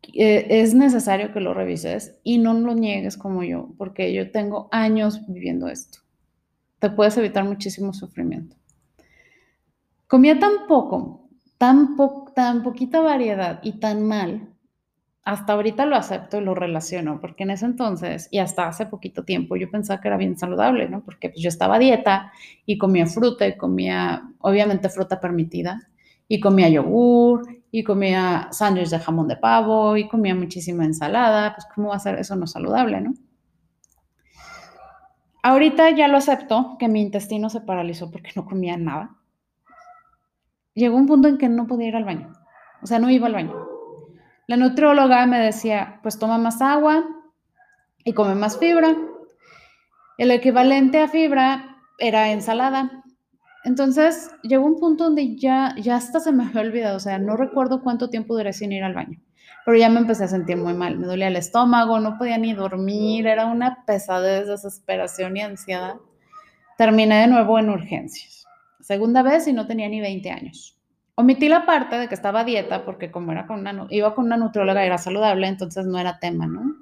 Eh, 0.02 0.46
es 0.50 0.74
necesario 0.74 1.32
que 1.32 1.38
lo 1.38 1.54
revises 1.54 2.16
y 2.24 2.38
no 2.38 2.54
lo 2.54 2.74
niegues 2.74 3.16
como 3.16 3.44
yo, 3.44 3.68
porque 3.78 4.12
yo 4.12 4.32
tengo 4.32 4.68
años 4.72 5.24
viviendo 5.28 5.68
esto. 5.68 6.00
Te 6.80 6.90
puedes 6.90 7.16
evitar 7.16 7.44
muchísimo 7.44 7.92
sufrimiento. 7.92 8.56
Comía 10.08 10.40
tan 10.40 10.66
poco, 10.66 11.28
tan, 11.56 11.96
tan 12.34 12.64
poquita 12.64 13.00
variedad 13.00 13.60
y 13.62 13.78
tan 13.78 14.02
mal 14.02 14.55
hasta 15.26 15.55
ahorita 15.55 15.87
lo 15.87 15.96
acepto 15.96 16.40
y 16.40 16.44
lo 16.44 16.55
relaciono, 16.55 17.20
porque 17.20 17.43
en 17.43 17.50
ese 17.50 17.67
entonces 17.67 18.28
y 18.31 18.38
hasta 18.38 18.69
hace 18.69 18.87
poquito 18.87 19.25
tiempo 19.25 19.56
yo 19.56 19.69
pensaba 19.69 20.00
que 20.00 20.06
era 20.06 20.17
bien 20.17 20.38
saludable, 20.38 20.88
¿no? 20.88 21.02
Porque 21.02 21.31
pues, 21.31 21.43
yo 21.43 21.49
estaba 21.49 21.81
dieta 21.81 22.31
y 22.64 22.78
comía 22.78 23.06
fruta 23.06 23.44
y 23.44 23.56
comía, 23.56 24.23
obviamente, 24.38 24.88
fruta 24.88 25.20
permitida, 25.20 25.88
y 26.28 26.38
comía 26.38 26.69
yogur 26.69 27.44
y 27.73 27.82
comía 27.82 28.46
sándwich 28.52 28.88
de 28.88 29.00
jamón 29.00 29.26
de 29.26 29.37
pavo 29.37 29.97
y 29.97 30.06
comía 30.06 30.37
muchísima 30.37 30.85
ensalada, 30.85 31.54
pues 31.54 31.66
¿cómo 31.75 31.88
va 31.88 31.97
a 31.97 31.99
ser 31.99 32.21
eso 32.21 32.37
no 32.37 32.47
saludable, 32.47 33.00
no? 33.00 33.12
Ahorita 35.42 35.90
ya 35.90 36.06
lo 36.06 36.18
acepto, 36.18 36.76
que 36.78 36.87
mi 36.87 37.02
intestino 37.02 37.50
se 37.50 37.62
paralizó 37.62 38.12
porque 38.12 38.30
no 38.37 38.45
comía 38.45 38.76
nada. 38.76 39.16
Llegó 40.75 40.97
un 40.97 41.06
punto 41.09 41.26
en 41.26 41.37
que 41.37 41.49
no 41.49 41.66
podía 41.66 41.88
ir 41.88 41.97
al 41.97 42.04
baño, 42.04 42.33
o 42.80 42.87
sea, 42.87 43.00
no 43.00 43.11
iba 43.11 43.26
al 43.26 43.33
baño 43.33 43.65
la 44.46 44.56
nutrióloga 44.56 45.26
me 45.26 45.40
decía, 45.40 45.98
pues 46.02 46.18
toma 46.18 46.38
más 46.38 46.62
agua 46.62 47.04
y 48.04 48.12
come 48.12 48.34
más 48.34 48.58
fibra. 48.58 48.96
El 50.18 50.30
equivalente 50.30 51.00
a 51.00 51.08
fibra 51.08 51.82
era 51.98 52.30
ensalada. 52.30 53.02
Entonces 53.64 54.30
llegó 54.44 54.64
un 54.64 54.78
punto 54.78 55.04
donde 55.04 55.36
ya, 55.36 55.74
ya 55.76 55.96
hasta 55.96 56.20
se 56.20 56.30
me 56.30 56.44
había 56.44 56.60
olvidado, 56.60 56.96
o 56.96 57.00
sea, 57.00 57.18
no 57.18 57.36
recuerdo 57.36 57.82
cuánto 57.82 58.08
tiempo 58.08 58.36
duré 58.36 58.52
sin 58.52 58.70
ir 58.70 58.84
al 58.84 58.94
baño, 58.94 59.20
pero 59.64 59.76
ya 59.76 59.88
me 59.88 59.98
empecé 59.98 60.22
a 60.22 60.28
sentir 60.28 60.56
muy 60.56 60.72
mal, 60.72 60.96
me 60.96 61.08
dolía 61.08 61.26
el 61.26 61.34
estómago, 61.34 61.98
no 61.98 62.16
podía 62.16 62.38
ni 62.38 62.54
dormir, 62.54 63.26
era 63.26 63.46
una 63.46 63.84
pesadez, 63.84 64.46
desesperación 64.46 65.36
y 65.36 65.40
ansiedad. 65.40 65.96
Terminé 66.78 67.22
de 67.22 67.26
nuevo 67.26 67.58
en 67.58 67.70
urgencias, 67.70 68.46
segunda 68.80 69.22
vez 69.22 69.48
y 69.48 69.52
no 69.52 69.66
tenía 69.66 69.88
ni 69.88 70.00
20 70.00 70.30
años. 70.30 70.75
Omití 71.16 71.49
la 71.49 71.64
parte 71.64 71.99
de 71.99 72.08
que 72.08 72.14
estaba 72.14 72.44
dieta 72.44 72.85
porque 72.85 73.11
como 73.11 73.32
era 73.32 73.46
con 73.46 73.61
una, 73.61 73.87
iba 73.88 74.14
con 74.14 74.26
una 74.26 74.37
nutrióloga 74.37 74.82
y 74.82 74.87
era 74.87 74.99
saludable, 74.99 75.49
entonces 75.49 75.87
no 75.87 75.99
era 75.99 76.18
tema, 76.18 76.46
¿no? 76.46 76.76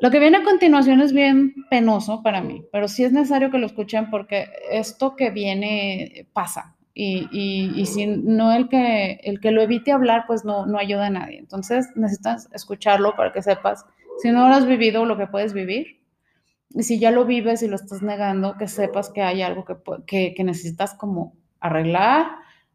Lo 0.00 0.10
que 0.10 0.18
viene 0.18 0.38
a 0.38 0.42
continuación 0.42 1.00
es 1.00 1.12
bien 1.12 1.54
penoso 1.70 2.22
para 2.22 2.42
mí, 2.42 2.62
pero 2.72 2.88
sí 2.88 3.04
es 3.04 3.12
necesario 3.12 3.50
que 3.50 3.58
lo 3.58 3.66
escuchen 3.66 4.10
porque 4.10 4.48
esto 4.70 5.16
que 5.16 5.30
viene 5.30 6.26
pasa 6.32 6.76
y, 6.94 7.28
y, 7.32 7.86
si 7.86 8.06
no 8.06 8.52
el 8.52 8.68
que, 8.68 9.20
el 9.24 9.40
que 9.40 9.52
lo 9.52 9.62
evite 9.62 9.92
hablar, 9.92 10.24
pues 10.26 10.44
no, 10.44 10.66
no 10.66 10.78
ayuda 10.78 11.06
a 11.06 11.10
nadie. 11.10 11.38
Entonces 11.38 11.88
necesitas 11.94 12.48
escucharlo 12.52 13.16
para 13.16 13.32
que 13.32 13.42
sepas, 13.42 13.86
si 14.18 14.30
no 14.30 14.48
lo 14.48 14.54
has 14.54 14.66
vivido, 14.66 15.06
lo 15.06 15.16
que 15.16 15.26
puedes 15.26 15.54
vivir. 15.54 16.02
Y 16.70 16.82
si 16.82 16.98
ya 16.98 17.10
lo 17.10 17.24
vives 17.24 17.62
y 17.62 17.68
lo 17.68 17.76
estás 17.76 18.02
negando, 18.02 18.58
que 18.58 18.68
sepas 18.68 19.08
que 19.08 19.22
hay 19.22 19.40
algo 19.40 19.64
que, 19.64 19.76
que, 20.06 20.34
que 20.34 20.44
necesitas 20.44 20.94
como 20.94 21.34
arreglar 21.58 22.26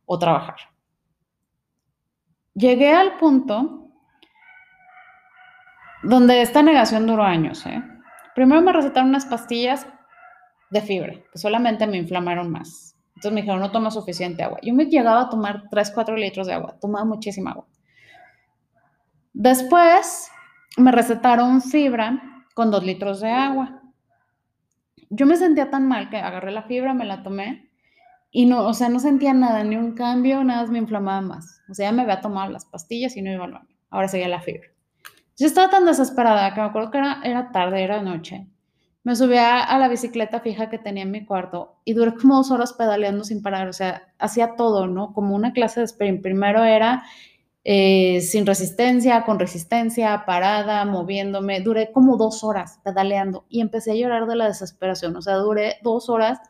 o 0.05 0.19
trabajar. 0.19 0.55
Llegué 2.53 2.93
al 2.93 3.17
punto 3.17 3.89
donde 6.03 6.41
esta 6.41 6.61
negación 6.61 7.07
duró 7.07 7.23
años. 7.23 7.65
¿eh? 7.65 7.83
Primero 8.33 8.61
me 8.61 8.71
recetaron 8.71 9.09
unas 9.09 9.25
pastillas 9.25 9.87
de 10.69 10.81
fiebre, 10.81 11.25
que 11.31 11.39
solamente 11.39 11.87
me 11.87 11.97
inflamaron 11.97 12.51
más. 12.51 12.95
Entonces 13.09 13.31
me 13.31 13.41
dijeron, 13.41 13.61
no 13.61 13.71
toma 13.71 13.91
suficiente 13.91 14.43
agua. 14.43 14.59
Yo 14.61 14.73
me 14.73 14.85
llegaba 14.85 15.21
a 15.21 15.29
tomar 15.29 15.63
3, 15.69 15.91
4 15.91 16.15
litros 16.17 16.47
de 16.47 16.53
agua, 16.53 16.77
tomaba 16.79 17.05
muchísima 17.05 17.51
agua. 17.51 17.65
Después 19.33 20.29
me 20.77 20.91
recetaron 20.91 21.61
fibra 21.61 22.43
con 22.53 22.71
2 22.71 22.83
litros 22.83 23.21
de 23.21 23.31
agua. 23.31 23.81
Yo 25.09 25.25
me 25.25 25.37
sentía 25.37 25.69
tan 25.69 25.87
mal 25.87 26.09
que 26.09 26.17
agarré 26.17 26.51
la 26.51 26.63
fibra, 26.63 26.93
me 26.93 27.05
la 27.05 27.23
tomé 27.23 27.69
y 28.37 28.45
no, 28.45 28.67
o 28.67 28.73
sea, 28.73 28.89
no 28.89 28.99
sentía 28.99 29.33
nada, 29.33 29.63
ni 29.63 29.77
un 29.77 29.93
cambio, 29.93 30.43
nada 30.43 30.67
me 30.67 30.79
inflamaba 30.79 31.21
más. 31.21 31.61
O 31.69 31.73
sea, 31.73 31.87
ya 31.87 31.95
me 31.95 32.01
había 32.01 32.19
tomado 32.19 32.51
las 32.51 32.65
pastillas 32.65 33.15
y 33.15 33.21
no 33.21 33.31
iba 33.31 33.45
al 33.45 33.53
baño. 33.53 33.77
Ahora 33.89 34.09
seguía 34.09 34.27
la 34.27 34.41
fibra. 34.41 34.67
Yo 35.37 35.47
estaba 35.47 35.69
tan 35.69 35.85
desesperada 35.85 36.53
que 36.53 36.59
me 36.59 36.67
acuerdo 36.67 36.91
que 36.91 36.97
era, 36.97 37.21
era 37.23 37.53
tarde, 37.53 37.81
era 37.81 38.01
noche. 38.01 38.45
Me 39.03 39.15
subí 39.15 39.37
a, 39.37 39.77
la 39.77 39.87
bicicleta 39.87 40.41
fija 40.41 40.69
que 40.69 40.77
tenía 40.77 41.03
en 41.03 41.11
mi 41.11 41.25
cuarto 41.25 41.79
y 41.85 41.93
duré 41.93 42.13
como 42.15 42.35
dos 42.35 42.51
horas 42.51 42.73
pedaleando 42.73 43.23
sin 43.23 43.41
parar. 43.41 43.69
O 43.69 43.73
sea, 43.73 44.13
hacía 44.19 44.57
todo, 44.57 44.87
¿no? 44.87 45.13
Como 45.13 45.33
una 45.33 45.53
clase 45.53 45.79
de 45.79 45.85
sprint. 45.85 46.21
Primero 46.21 46.65
era 46.65 47.05
eh, 47.63 48.19
sin 48.19 48.45
resistencia, 48.45 49.23
con 49.23 49.39
resistencia, 49.39 50.25
parada, 50.25 50.83
moviéndome. 50.83 51.61
Duré 51.61 51.93
como 51.93 52.17
dos 52.17 52.43
horas 52.43 52.81
pedaleando 52.83 53.45
y 53.47 53.61
empecé 53.61 53.91
a 53.91 53.95
llorar 53.95 54.27
de 54.27 54.35
la 54.35 54.47
desesperación. 54.47 55.15
O 55.15 55.21
sea, 55.21 55.35
duré 55.35 55.77
dos 55.83 56.09
horas 56.09 56.41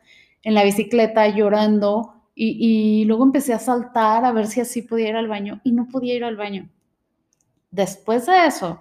en 0.45 0.53
la 0.53 0.63
bicicleta 0.63 1.27
llorando 1.27 2.13
y, 2.35 3.03
luego 3.05 3.23
empecé 3.23 3.53
a 3.53 3.59
saltar 3.59 4.25
a 4.25 4.31
ver 4.31 4.47
si 4.47 4.61
así 4.61 4.81
podía 4.81 5.09
ir 5.09 5.15
al 5.15 5.27
baño 5.27 5.59
y 5.63 5.71
no 5.71 5.87
podía 5.87 6.13
ir 6.13 6.23
al 6.23 6.35
baño. 6.35 6.69
Después 7.71 8.27
de 8.27 8.45
eso, 8.45 8.79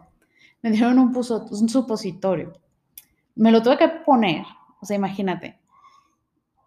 me 0.61 0.71
dieron 0.71 0.99
un, 0.99 1.17
un 1.17 1.69
supositorio. 1.69 2.53
Me 3.35 3.51
lo 3.51 3.63
tuve 3.63 3.79
que 3.79 3.89
poner, 3.89 4.45
o 4.81 4.85
sea, 4.85 4.97
imagínate. 4.97 5.59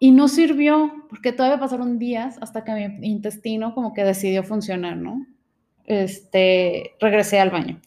Y 0.00 0.10
no 0.10 0.28
sirvió, 0.28 1.06
porque 1.08 1.32
todavía 1.32 1.60
pasaron 1.60 1.98
días 1.98 2.36
hasta 2.40 2.64
que 2.64 2.88
mi 2.88 3.08
intestino 3.08 3.74
como 3.74 3.94
que 3.94 4.02
decidió 4.02 4.42
funcionar, 4.42 4.96
¿no? 4.96 5.26
Este, 5.84 6.96
regresé 7.00 7.38
al 7.38 7.50
baño. 7.50 7.80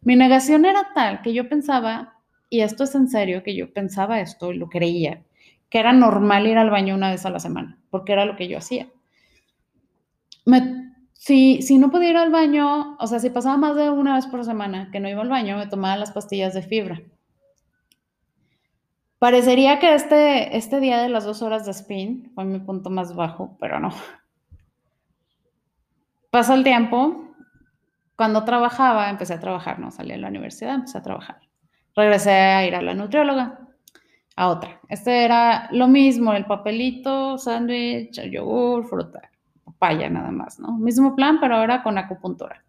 Mi 0.00 0.16
negación 0.16 0.64
era 0.64 0.88
tal 0.94 1.22
que 1.22 1.32
yo 1.32 1.48
pensaba, 1.48 2.14
y 2.50 2.60
esto 2.60 2.84
es 2.84 2.94
en 2.94 3.08
serio, 3.08 3.42
que 3.44 3.54
yo 3.54 3.72
pensaba 3.72 4.20
esto 4.20 4.52
y 4.52 4.58
lo 4.58 4.68
creía, 4.68 5.22
que 5.68 5.78
era 5.78 5.92
normal 5.92 6.46
ir 6.46 6.58
al 6.58 6.70
baño 6.70 6.94
una 6.94 7.10
vez 7.10 7.26
a 7.26 7.30
la 7.30 7.40
semana, 7.40 7.78
porque 7.90 8.12
era 8.12 8.24
lo 8.24 8.36
que 8.36 8.48
yo 8.48 8.58
hacía. 8.58 8.88
Si, 11.14 11.62
si 11.62 11.78
no 11.78 11.90
podía 11.90 12.10
ir 12.10 12.16
al 12.16 12.30
baño, 12.30 12.96
o 12.98 13.06
sea, 13.06 13.18
si 13.18 13.30
pasaba 13.30 13.56
más 13.56 13.74
de 13.74 13.90
una 13.90 14.14
vez 14.14 14.26
por 14.26 14.44
semana 14.44 14.90
que 14.92 15.00
no 15.00 15.08
iba 15.08 15.22
al 15.22 15.28
baño, 15.28 15.56
me 15.56 15.66
tomaba 15.66 15.96
las 15.96 16.12
pastillas 16.12 16.54
de 16.54 16.62
fibra. 16.62 17.02
Parecería 19.18 19.78
que 19.78 19.94
este, 19.94 20.56
este 20.56 20.78
día 20.78 21.00
de 21.00 21.08
las 21.08 21.24
dos 21.24 21.42
horas 21.42 21.64
de 21.64 21.72
spin 21.72 22.30
fue 22.34 22.44
mi 22.44 22.60
punto 22.60 22.90
más 22.90 23.14
bajo, 23.16 23.56
pero 23.58 23.80
no. 23.80 23.90
Pasa 26.30 26.54
el 26.54 26.64
tiempo. 26.64 27.34
Cuando 28.14 28.44
trabajaba, 28.44 29.10
empecé 29.10 29.34
a 29.34 29.40
trabajar, 29.40 29.78
no 29.78 29.90
salí 29.90 30.12
a 30.12 30.18
la 30.18 30.28
universidad, 30.28 30.74
empecé 30.74 30.98
a 30.98 31.02
trabajar. 31.02 31.40
Regresé 31.94 32.30
a 32.30 32.66
ir 32.66 32.74
a 32.74 32.82
la 32.82 32.94
nutrióloga, 32.94 33.65
a 34.36 34.48
otra. 34.48 34.80
Este 34.88 35.24
era 35.24 35.68
lo 35.72 35.88
mismo, 35.88 36.32
el 36.34 36.44
papelito, 36.44 37.38
sándwich, 37.38 38.20
yogur, 38.30 38.86
fruta 38.86 39.30
paya 39.78 40.08
nada 40.08 40.30
más, 40.30 40.58
¿no? 40.58 40.72
Mismo 40.78 41.14
plan, 41.14 41.38
pero 41.40 41.56
ahora 41.56 41.82
con 41.82 41.98
acupuntura. 41.98 42.64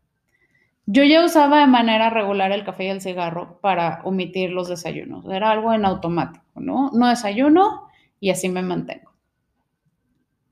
Yo 0.85 1.03
ya 1.03 1.25
usaba 1.25 1.59
de 1.59 1.67
manera 1.67 2.09
regular 2.09 2.51
el 2.51 2.63
café 2.63 2.85
y 2.85 2.89
el 2.89 3.01
cigarro 3.01 3.59
para 3.61 4.01
omitir 4.03 4.51
los 4.51 4.69
desayunos. 4.69 5.25
Era 5.25 5.51
algo 5.51 5.73
en 5.73 5.85
automático, 5.85 6.45
¿no? 6.55 6.91
No 6.93 7.09
desayuno 7.09 7.89
y 8.19 8.29
así 8.29 8.47
me 8.47 8.61
mantengo. 8.61 9.11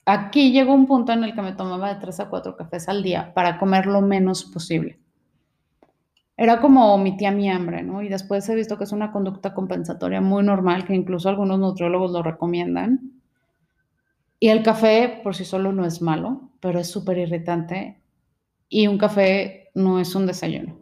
Aquí 0.05 0.51
llegó 0.51 0.73
un 0.73 0.87
punto 0.87 1.13
en 1.13 1.23
el 1.23 1.33
que 1.33 1.41
me 1.41 1.53
tomaba 1.53 1.93
de 1.93 1.99
tres 1.99 2.19
a 2.19 2.29
cuatro 2.29 2.55
cafés 2.55 2.89
al 2.89 3.01
día 3.01 3.33
para 3.33 3.57
comer 3.57 3.85
lo 3.87 4.01
menos 4.01 4.43
posible. 4.43 4.99
Era 6.37 6.59
como 6.59 6.93
omitía 6.93 7.31
mi 7.31 7.49
hambre, 7.49 7.81
¿no? 7.81 8.01
Y 8.01 8.09
después 8.09 8.47
he 8.49 8.55
visto 8.55 8.77
que 8.77 8.83
es 8.83 8.91
una 8.91 9.11
conducta 9.11 9.53
compensatoria 9.53 10.19
muy 10.19 10.43
normal, 10.43 10.85
que 10.85 10.93
incluso 10.93 11.29
algunos 11.29 11.59
nutriólogos 11.59 12.11
lo 12.11 12.23
recomiendan, 12.23 13.15
y 14.39 14.49
el 14.49 14.63
café 14.63 15.21
por 15.23 15.35
sí 15.35 15.45
solo 15.45 15.71
no 15.71 15.85
es 15.85 16.01
malo, 16.01 16.49
pero 16.59 16.79
es 16.79 16.89
súper 16.89 17.17
irritante 17.17 18.01
y 18.67 18.87
un 18.87 18.97
café 18.97 19.69
no 19.73 19.99
es 19.99 20.13
un 20.13 20.27
desayuno. 20.27 20.77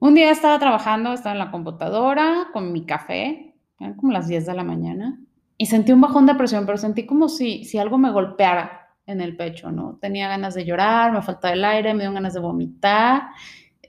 Un 0.00 0.14
día 0.14 0.30
estaba 0.30 0.58
trabajando, 0.58 1.12
estaba 1.12 1.32
en 1.32 1.38
la 1.38 1.50
computadora 1.50 2.48
con 2.52 2.72
mi 2.72 2.86
café, 2.86 3.54
eran 3.80 3.94
como 3.94 4.12
las 4.12 4.28
10 4.28 4.46
de 4.46 4.54
la 4.54 4.64
mañana, 4.64 5.20
y 5.56 5.66
sentí 5.66 5.92
un 5.92 6.00
bajón 6.00 6.26
de 6.26 6.34
presión, 6.34 6.66
pero 6.66 6.78
sentí 6.78 7.06
como 7.06 7.28
si, 7.28 7.64
si 7.64 7.78
algo 7.78 7.98
me 7.98 8.10
golpeara 8.10 8.83
en 9.06 9.20
el 9.20 9.36
pecho, 9.36 9.70
¿no? 9.70 9.98
Tenía 10.00 10.28
ganas 10.28 10.54
de 10.54 10.64
llorar, 10.64 11.12
me 11.12 11.22
faltaba 11.22 11.54
el 11.54 11.64
aire, 11.64 11.94
me 11.94 12.04
dio 12.04 12.12
ganas 12.12 12.34
de 12.34 12.40
vomitar, 12.40 13.28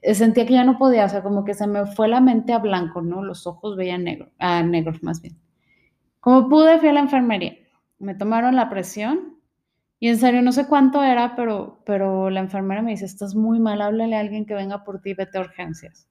eh, 0.02 0.14
sentía 0.14 0.46
que 0.46 0.54
ya 0.54 0.64
no 0.64 0.78
podía, 0.78 1.06
o 1.06 1.10
sea, 1.10 1.24
como 1.24 1.46
que 1.46 1.54
se 1.54 1.68
me 1.68 1.86
fue 1.86 2.08
la 2.08 2.22
mente 2.22 2.54
a 2.54 2.60
blanco, 2.60 3.02
¿no? 3.02 3.24
Los 3.24 3.48
ojos 3.48 3.76
veían 3.76 4.04
negro, 4.04 4.32
a 4.40 4.62
negros 4.64 5.02
más 5.04 5.22
bien. 5.22 5.38
Como 6.20 6.50
pude, 6.50 6.80
fui 6.80 6.90
a 6.90 6.94
la 6.94 7.00
enfermería. 7.02 7.56
Me 8.00 8.16
tomaron 8.16 8.56
la 8.56 8.70
presión 8.70 9.40
y 10.00 10.10
en 10.10 10.18
serio 10.18 10.42
no 10.42 10.52
sé 10.52 10.68
cuánto 10.68 11.04
era, 11.04 11.36
pero, 11.36 11.82
pero 11.86 12.30
la 12.30 12.42
enfermera 12.42 12.82
me 12.82 12.92
dice, 12.92 13.06
estás 13.06 13.36
muy 13.36 13.60
mal, 13.60 13.82
háblale 13.82 14.16
a 14.16 14.20
alguien 14.20 14.46
que 14.46 14.54
venga 14.54 14.84
por 14.84 15.02
ti, 15.02 15.14
vete 15.14 15.38
a 15.38 15.42
urgencias. 15.42 16.08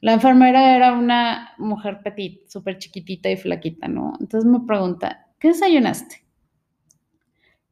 La 0.00 0.12
enfermera 0.12 0.76
era 0.76 0.92
una 0.92 1.52
mujer 1.58 2.00
petit, 2.02 2.48
súper 2.48 2.78
chiquitita 2.78 3.30
y 3.30 3.36
flaquita, 3.36 3.88
¿no? 3.88 4.12
Entonces 4.20 4.48
me 4.50 4.60
pregunta, 4.60 5.26
¿qué 5.38 5.48
desayunaste? 5.48 6.24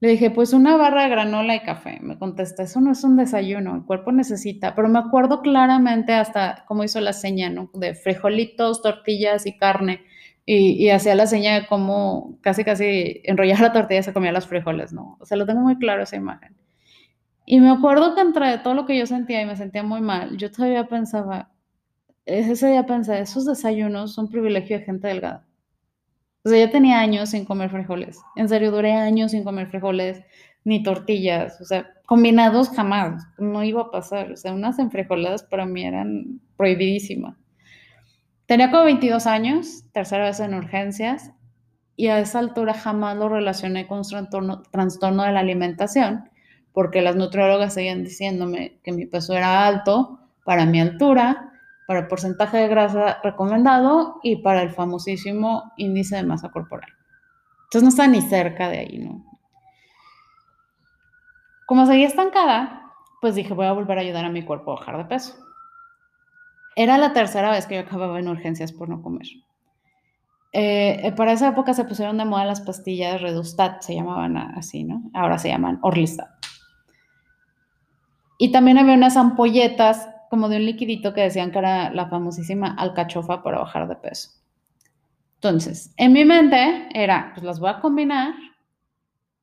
Le 0.00 0.08
dije, 0.10 0.30
pues 0.30 0.52
una 0.52 0.76
barra 0.76 1.02
de 1.02 1.08
granola 1.08 1.56
y 1.56 1.60
café. 1.60 1.98
Me 2.00 2.18
contesta, 2.18 2.62
eso 2.62 2.80
no 2.80 2.92
es 2.92 3.02
un 3.02 3.16
desayuno, 3.16 3.74
el 3.74 3.84
cuerpo 3.84 4.12
necesita. 4.12 4.74
Pero 4.74 4.88
me 4.88 4.98
acuerdo 5.00 5.42
claramente 5.42 6.12
hasta 6.12 6.64
cómo 6.68 6.84
hizo 6.84 7.00
la 7.00 7.12
seña, 7.12 7.50
¿no? 7.50 7.70
De 7.74 7.94
frijolitos, 7.94 8.80
tortillas 8.82 9.46
y 9.46 9.56
carne 9.56 10.04
y, 10.50 10.88
hacía 10.88 11.14
la 11.14 11.26
seña 11.26 11.54
de 11.54 11.66
cómo 11.66 12.38
casi 12.40 12.64
casi 12.64 13.20
enrollar 13.24 13.60
la 13.60 13.72
tortilla 13.72 14.00
y 14.00 14.02
se 14.02 14.14
comía 14.14 14.32
los 14.32 14.46
frijoles, 14.46 14.94
¿no? 14.94 15.18
O 15.20 15.26
sea, 15.26 15.36
lo 15.36 15.44
tengo 15.44 15.60
muy 15.60 15.76
claro 15.76 16.02
esa 16.02 16.16
imagen. 16.16 16.56
Y 17.44 17.60
me 17.60 17.70
acuerdo 17.70 18.14
que 18.14 18.22
entre 18.22 18.58
todo 18.58 18.74
lo 18.74 18.86
que 18.86 18.96
yo 18.98 19.06
sentía 19.06 19.42
y 19.42 19.46
me 19.46 19.56
sentía 19.56 19.82
muy 19.82 20.00
mal, 20.00 20.38
yo 20.38 20.50
todavía 20.50 20.88
pensaba, 20.88 21.50
ese 22.24 22.68
día 22.68 22.86
pensé, 22.86 23.20
esos 23.20 23.44
desayunos 23.44 24.14
son 24.14 24.28
privilegio 24.28 24.78
de 24.78 24.84
gente 24.84 25.08
delgada. 25.08 25.47
O 26.44 26.48
sea, 26.48 26.64
yo 26.64 26.70
tenía 26.70 27.00
años 27.00 27.30
sin 27.30 27.44
comer 27.44 27.70
frijoles. 27.70 28.20
En 28.36 28.48
serio, 28.48 28.70
duré 28.70 28.92
años 28.92 29.32
sin 29.32 29.44
comer 29.44 29.68
frijoles 29.68 30.22
ni 30.64 30.82
tortillas. 30.82 31.60
O 31.60 31.64
sea, 31.64 31.86
combinados 32.06 32.70
jamás. 32.70 33.24
No 33.38 33.64
iba 33.64 33.82
a 33.82 33.90
pasar. 33.90 34.32
O 34.32 34.36
sea, 34.36 34.52
unas 34.52 34.78
enfrijoladas 34.78 35.42
para 35.42 35.66
mí 35.66 35.84
eran 35.84 36.40
prohibidísimas. 36.56 37.36
Tenía 38.46 38.70
como 38.70 38.84
22 38.84 39.26
años, 39.26 39.84
tercera 39.92 40.24
vez 40.24 40.40
en 40.40 40.54
urgencias, 40.54 41.32
y 41.96 42.06
a 42.06 42.18
esa 42.20 42.38
altura 42.38 42.72
jamás 42.72 43.16
lo 43.16 43.28
relacioné 43.28 43.86
con 43.86 43.98
un 43.98 44.62
trastorno, 44.70 45.22
de 45.24 45.32
la 45.32 45.40
alimentación, 45.40 46.30
porque 46.72 47.02
las 47.02 47.16
nutriólogas 47.16 47.74
seguían 47.74 48.04
diciéndome 48.04 48.78
que 48.82 48.92
mi 48.92 49.04
peso 49.04 49.34
era 49.34 49.66
alto 49.66 50.20
para 50.44 50.64
mi 50.64 50.80
altura, 50.80 51.47
para 51.88 52.00
el 52.00 52.06
porcentaje 52.06 52.58
de 52.58 52.68
grasa 52.68 53.18
recomendado 53.24 54.20
y 54.22 54.36
para 54.36 54.60
el 54.60 54.72
famosísimo 54.72 55.72
índice 55.78 56.16
de 56.16 56.22
masa 56.22 56.50
corporal. 56.50 56.92
Entonces 57.64 57.82
no 57.82 57.88
está 57.88 58.06
ni 58.06 58.20
cerca 58.20 58.68
de 58.68 58.80
ahí, 58.80 58.98
¿no? 58.98 59.24
Como 61.64 61.86
seguía 61.86 62.06
estancada, 62.06 62.92
pues 63.22 63.36
dije, 63.36 63.54
voy 63.54 63.64
a 63.64 63.72
volver 63.72 63.96
a 63.96 64.02
ayudar 64.02 64.26
a 64.26 64.28
mi 64.28 64.44
cuerpo 64.44 64.72
a 64.72 64.80
bajar 64.80 64.98
de 64.98 65.06
peso. 65.06 65.36
Era 66.76 66.98
la 66.98 67.14
tercera 67.14 67.50
vez 67.50 67.64
que 67.64 67.76
yo 67.76 67.80
acababa 67.80 68.18
en 68.18 68.28
urgencias 68.28 68.70
por 68.70 68.90
no 68.90 69.00
comer. 69.00 69.26
Eh, 70.52 71.00
eh, 71.04 71.12
para 71.12 71.32
esa 71.32 71.48
época 71.48 71.72
se 71.72 71.86
pusieron 71.86 72.18
de 72.18 72.26
moda 72.26 72.44
las 72.44 72.60
pastillas 72.60 73.22
Redustat, 73.22 73.80
se 73.80 73.94
llamaban 73.94 74.36
así, 74.36 74.84
¿no? 74.84 75.10
Ahora 75.14 75.38
se 75.38 75.48
llaman 75.48 75.78
Orlistat. 75.80 76.28
Y 78.36 78.52
también 78.52 78.76
había 78.76 78.92
unas 78.92 79.16
ampolletas 79.16 80.10
como 80.28 80.48
de 80.48 80.56
un 80.56 80.66
liquidito 80.66 81.14
que 81.14 81.22
decían 81.22 81.50
que 81.50 81.58
era 81.58 81.90
la 81.90 82.08
famosísima 82.08 82.74
alcachofa 82.74 83.42
para 83.42 83.58
bajar 83.58 83.88
de 83.88 83.96
peso. 83.96 84.30
Entonces, 85.34 85.94
en 85.96 86.12
mi 86.12 86.24
mente 86.24 86.88
era, 86.92 87.32
pues 87.34 87.44
las 87.44 87.60
voy 87.60 87.70
a 87.70 87.80
combinar 87.80 88.34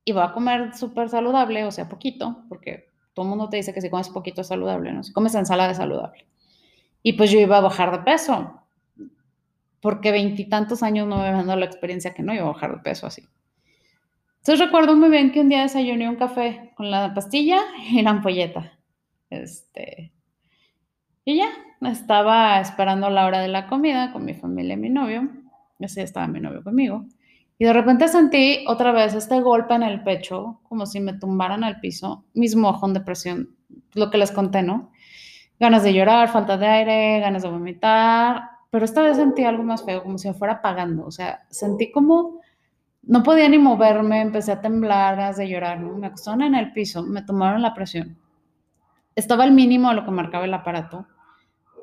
y 0.03 0.11
voy 0.11 0.23
a 0.23 0.33
comer 0.33 0.75
súper 0.75 1.09
saludable, 1.09 1.63
o 1.63 1.71
sea, 1.71 1.87
poquito, 1.87 2.43
porque 2.49 2.89
todo 3.13 3.25
el 3.25 3.29
mundo 3.29 3.49
te 3.49 3.57
dice 3.57 3.73
que 3.73 3.81
si 3.81 3.89
comes 3.89 4.09
poquito 4.09 4.41
es 4.41 4.47
saludable, 4.47 4.91
¿no? 4.91 5.03
Si 5.03 5.13
comes 5.13 5.33
ensalada 5.35 5.71
es 5.71 5.77
saludable. 5.77 6.27
Y 7.01 7.13
pues 7.13 7.31
yo 7.31 7.39
iba 7.39 7.57
a 7.57 7.61
bajar 7.61 7.91
de 7.91 7.99
peso, 7.99 8.61
porque 9.79 10.11
veintitantos 10.11 10.83
años 10.83 11.07
no 11.07 11.17
me 11.17 11.27
habían 11.27 11.47
dado 11.47 11.59
la 11.59 11.65
experiencia 11.65 12.13
que 12.13 12.23
no 12.23 12.33
iba 12.33 12.43
a 12.43 12.51
bajar 12.51 12.75
de 12.75 12.83
peso 12.83 13.07
así. 13.07 13.23
Entonces 14.39 14.65
recuerdo 14.65 14.95
muy 14.95 15.09
bien 15.09 15.31
que 15.31 15.41
un 15.41 15.49
día 15.49 15.61
desayuné 15.61 16.09
un 16.09 16.17
café 16.17 16.71
con 16.75 16.91
la 16.91 17.13
pastilla 17.13 17.61
y 17.89 18.01
la 18.01 18.11
ampolleta. 18.11 18.73
Este, 19.29 20.11
y 21.25 21.37
ya, 21.37 21.49
estaba 21.81 22.59
esperando 22.59 23.09
la 23.09 23.25
hora 23.25 23.39
de 23.39 23.47
la 23.47 23.67
comida 23.67 24.13
con 24.13 24.23
mi 24.25 24.33
familia 24.33 24.75
y 24.75 24.77
mi 24.77 24.89
novio. 24.89 25.29
Ese 25.79 26.03
estaba 26.03 26.27
mi 26.27 26.39
novio 26.39 26.63
conmigo. 26.63 27.05
Y 27.57 27.65
de 27.65 27.73
repente 27.73 28.07
sentí 28.07 28.65
otra 28.67 28.91
vez 28.91 29.13
este 29.13 29.39
golpe 29.41 29.73
en 29.73 29.83
el 29.83 30.03
pecho, 30.03 30.59
como 30.63 30.85
si 30.85 30.99
me 30.99 31.13
tumbaran 31.13 31.63
al 31.63 31.79
piso, 31.79 32.25
mismo 32.33 32.71
mojón 32.71 32.93
de 32.93 33.01
presión, 33.01 33.55
lo 33.93 34.09
que 34.09 34.17
les 34.17 34.31
conté, 34.31 34.61
¿no? 34.61 34.91
Ganas 35.59 35.83
de 35.83 35.93
llorar, 35.93 36.27
falta 36.29 36.57
de 36.57 36.67
aire, 36.67 37.19
ganas 37.21 37.43
de 37.43 37.49
vomitar, 37.49 38.43
pero 38.69 38.83
esta 38.83 39.01
vez 39.01 39.15
sentí 39.15 39.45
algo 39.45 39.63
más 39.63 39.85
feo, 39.85 40.03
como 40.03 40.17
si 40.17 40.27
me 40.27 40.33
fuera 40.33 40.55
apagando, 40.55 41.05
o 41.05 41.11
sea, 41.11 41.45
sentí 41.49 41.91
como 41.91 42.41
no 43.03 43.23
podía 43.23 43.47
ni 43.47 43.57
moverme, 43.57 44.19
empecé 44.21 44.51
a 44.51 44.61
temblar, 44.61 45.15
ganas 45.15 45.37
de 45.37 45.47
llorar, 45.47 45.79
¿no? 45.79 45.97
Me 45.97 46.07
acostaron 46.07 46.41
en 46.41 46.55
el 46.55 46.73
piso, 46.73 47.03
me 47.03 47.21
tomaron 47.21 47.61
la 47.61 47.73
presión. 47.73 48.17
Estaba 49.15 49.43
al 49.43 49.53
mínimo 49.53 49.89
de 49.89 49.95
lo 49.95 50.05
que 50.05 50.11
marcaba 50.11 50.43
el 50.45 50.53
aparato. 50.53 51.05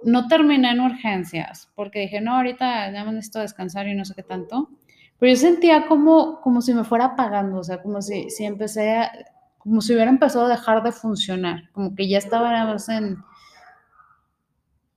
No 0.04 0.28
terminé 0.28 0.70
en 0.70 0.80
urgencias, 0.80 1.70
porque 1.74 2.00
dije, 2.00 2.20
no, 2.20 2.36
ahorita 2.36 2.92
ya 2.92 3.04
me 3.04 3.12
necesito 3.12 3.40
descansar 3.40 3.86
y 3.88 3.94
no 3.94 4.04
sé 4.04 4.14
qué 4.14 4.22
tanto. 4.22 4.70
Pero 5.18 5.30
yo 5.34 5.36
sentía 5.36 5.86
como, 5.86 6.40
como 6.40 6.60
si 6.60 6.74
me 6.74 6.84
fuera 6.84 7.04
apagando, 7.06 7.58
o 7.58 7.64
sea, 7.64 7.80
como 7.80 8.02
si, 8.02 8.28
si 8.30 8.44
empecé 8.44 8.96
a, 8.96 9.12
como 9.58 9.80
si 9.80 9.94
hubiera 9.94 10.10
empezado 10.10 10.46
a 10.46 10.48
dejar 10.48 10.82
de 10.82 10.90
funcionar, 10.90 11.70
como 11.72 11.94
que 11.94 12.08
ya 12.08 12.18
estaba 12.18 12.76
en, 12.88 13.18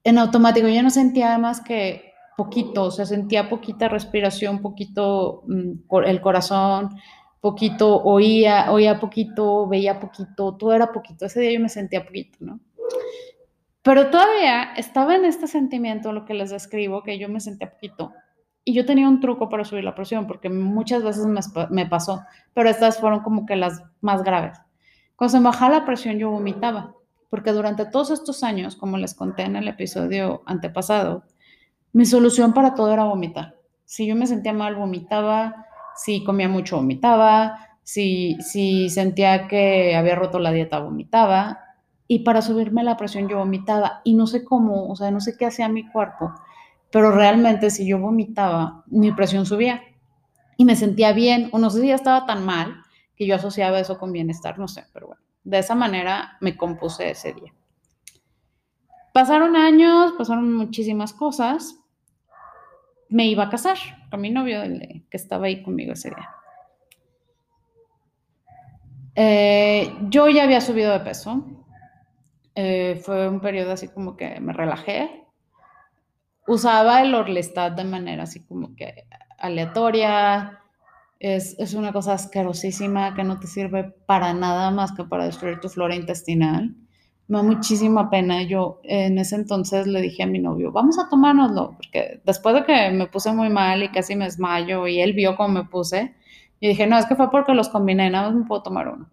en 0.03 0.17
automático. 0.17 0.67
Yo 0.67 0.81
no 0.81 0.89
sentía 0.89 1.37
más 1.37 1.61
que 1.61 2.13
poquito, 2.35 2.85
o 2.85 2.91
sea, 2.91 3.05
sentía 3.05 3.49
poquita 3.49 3.87
respiración, 3.87 4.61
poquito 4.61 5.43
mm, 5.47 6.03
el 6.05 6.21
corazón, 6.21 6.97
poquito 7.41 8.01
oía, 8.03 8.71
oía 8.71 8.99
poquito, 8.99 9.67
veía 9.67 9.99
poquito, 9.99 10.55
todo 10.55 10.73
era 10.73 10.91
poquito. 10.91 11.25
Ese 11.27 11.41
día 11.41 11.53
yo 11.53 11.59
me 11.59 11.69
sentía 11.69 12.03
poquito, 12.03 12.37
¿no? 12.39 12.59
Pero 13.85 14.09
todavía 14.09 14.73
estaba 14.77 15.13
en 15.13 15.25
este 15.25 15.45
sentimiento, 15.45 16.11
lo 16.11 16.25
que 16.25 16.33
les 16.33 16.49
describo, 16.49 17.03
que 17.03 17.19
yo 17.19 17.29
me 17.29 17.39
sentía 17.39 17.69
poquito. 17.69 18.13
Y 18.63 18.73
yo 18.73 18.83
tenía 18.83 19.07
un 19.07 19.19
truco 19.19 19.47
para 19.47 19.63
subir 19.63 19.83
la 19.83 19.93
presión, 19.93 20.25
porque 20.25 20.49
muchas 20.49 21.03
veces 21.03 21.27
me, 21.69 21.85
pasó, 21.85 22.23
pero 22.55 22.67
estas 22.67 22.99
fueron 22.99 23.19
como 23.19 23.45
que 23.45 23.55
las 23.55 23.83
más 24.01 24.23
graves. 24.23 24.57
Cuando 25.15 25.33
se 25.33 25.37
me 25.37 25.45
bajaba 25.45 25.77
la 25.77 25.85
presión, 25.85 26.17
yo 26.17 26.31
vomitaba, 26.31 26.95
porque 27.29 27.51
durante 27.51 27.85
todos 27.85 28.09
estos 28.09 28.41
años, 28.41 28.75
como 28.75 28.97
les 28.97 29.13
conté 29.13 29.43
en 29.43 29.55
el 29.55 29.67
episodio 29.67 30.41
antepasado, 30.47 31.23
mi 31.93 32.07
solución 32.07 32.55
para 32.55 32.73
todo 32.73 32.91
era 32.91 33.03
vomitar. 33.03 33.55
Si 33.83 34.07
yo 34.07 34.15
me 34.15 34.25
sentía 34.25 34.51
mal, 34.51 34.75
vomitaba. 34.75 35.67
Si 35.95 36.23
comía 36.23 36.49
mucho, 36.49 36.77
vomitaba. 36.77 37.59
Si, 37.83 38.35
si 38.41 38.89
sentía 38.89 39.47
que 39.47 39.95
había 39.95 40.15
roto 40.15 40.39
la 40.39 40.51
dieta, 40.51 40.79
vomitaba. 40.79 41.64
Y 42.07 42.19
para 42.19 42.41
subirme 42.41 42.83
la 42.83 42.97
presión, 42.97 43.27
yo 43.27 43.37
vomitaba. 43.37 44.01
Y 44.03 44.13
no 44.13 44.27
sé 44.27 44.43
cómo, 44.43 44.89
o 44.89 44.95
sea, 44.95 45.11
no 45.11 45.19
sé 45.19 45.37
qué 45.37 45.45
hacía 45.45 45.69
mi 45.69 45.89
cuerpo. 45.89 46.33
Pero 46.91 47.11
realmente, 47.11 47.69
si 47.69 47.87
yo 47.87 47.99
vomitaba, 47.99 48.83
mi 48.87 49.11
presión 49.11 49.45
subía. 49.45 49.81
Y 50.57 50.65
me 50.65 50.75
sentía 50.75 51.13
bien. 51.13 51.49
O 51.51 51.57
no 51.57 51.69
sé 51.69 51.81
si 51.81 51.87
ya 51.87 51.95
estaba 51.95 52.25
tan 52.25 52.45
mal 52.45 52.75
que 53.15 53.25
yo 53.25 53.35
asociaba 53.35 53.79
eso 53.79 53.97
con 53.97 54.11
bienestar, 54.11 54.59
no 54.59 54.67
sé, 54.67 54.85
pero 54.93 55.07
bueno. 55.07 55.21
De 55.43 55.59
esa 55.59 55.75
manera 55.75 56.37
me 56.41 56.57
compuse 56.57 57.11
ese 57.11 57.33
día. 57.33 57.53
Pasaron 59.13 59.55
años, 59.55 60.13
pasaron 60.17 60.53
muchísimas 60.53 61.13
cosas 61.13 61.85
me 63.09 63.27
iba 63.27 63.43
a 63.43 63.49
casar 63.49 63.77
con 64.09 64.21
mi 64.21 64.29
novio 64.29 64.61
que 65.09 65.17
estaba 65.17 65.47
ahí 65.47 65.63
conmigo 65.63 65.93
ese 65.93 66.09
día. 66.09 66.29
Eh, 69.15 69.95
yo 70.09 70.27
ya 70.29 70.43
había 70.43 70.61
subido 70.61 70.91
de 70.91 70.99
peso. 70.99 71.64
Eh, 72.55 73.01
fue 73.03 73.27
un 73.27 73.41
periodo 73.41 73.73
así 73.73 73.89
como 73.89 74.15
que 74.15 74.39
me 74.39 74.53
relajé. 74.53 75.27
Usaba 76.47 77.01
el 77.01 77.13
Orlistat 77.13 77.75
de 77.75 77.83
manera 77.83 78.23
así 78.23 78.45
como 78.45 78.75
que 78.75 79.05
aleatoria. 79.37 80.61
Es, 81.19 81.57
es, 81.59 81.73
una 81.73 81.93
cosa 81.93 82.13
asquerosísima 82.13 83.15
que 83.15 83.23
no 83.23 83.39
te 83.39 83.47
sirve 83.47 83.83
para 84.05 84.33
nada 84.33 84.69
más 84.71 84.91
que 84.91 85.05
para 85.05 85.25
destruir 85.25 85.59
tu 85.59 85.69
flora 85.69 85.95
intestinal 85.95 86.75
me 87.27 87.37
da 87.37 87.43
muchísima 87.43 88.09
pena. 88.09 88.43
Yo 88.43 88.79
en 88.83 89.17
ese 89.17 89.35
entonces 89.35 89.87
le 89.87 90.01
dije 90.01 90.23
a 90.23 90.27
mi 90.27 90.39
novio, 90.39 90.71
vamos 90.71 90.99
a 90.99 91.09
tomárnoslo, 91.09 91.75
porque 91.75 92.21
después 92.25 92.55
de 92.55 92.65
que 92.65 92.91
me 92.91 93.07
puse 93.07 93.31
muy 93.33 93.49
mal 93.49 93.83
y 93.83 93.89
casi 93.89 94.15
me 94.15 94.25
desmayo 94.25 94.87
y 94.87 95.01
él 95.01 95.13
vio 95.13 95.35
cómo 95.35 95.49
me 95.49 95.63
puse, 95.65 96.15
y 96.59 96.69
dije, 96.69 96.87
no, 96.87 96.97
es 96.97 97.05
que 97.05 97.15
fue 97.15 97.29
porque 97.31 97.53
los 97.53 97.69
combiné, 97.69 98.09
nada 98.09 98.29
más 98.29 98.39
me 98.39 98.45
puedo 98.45 98.63
tomar 98.63 98.87
uno. 98.87 99.09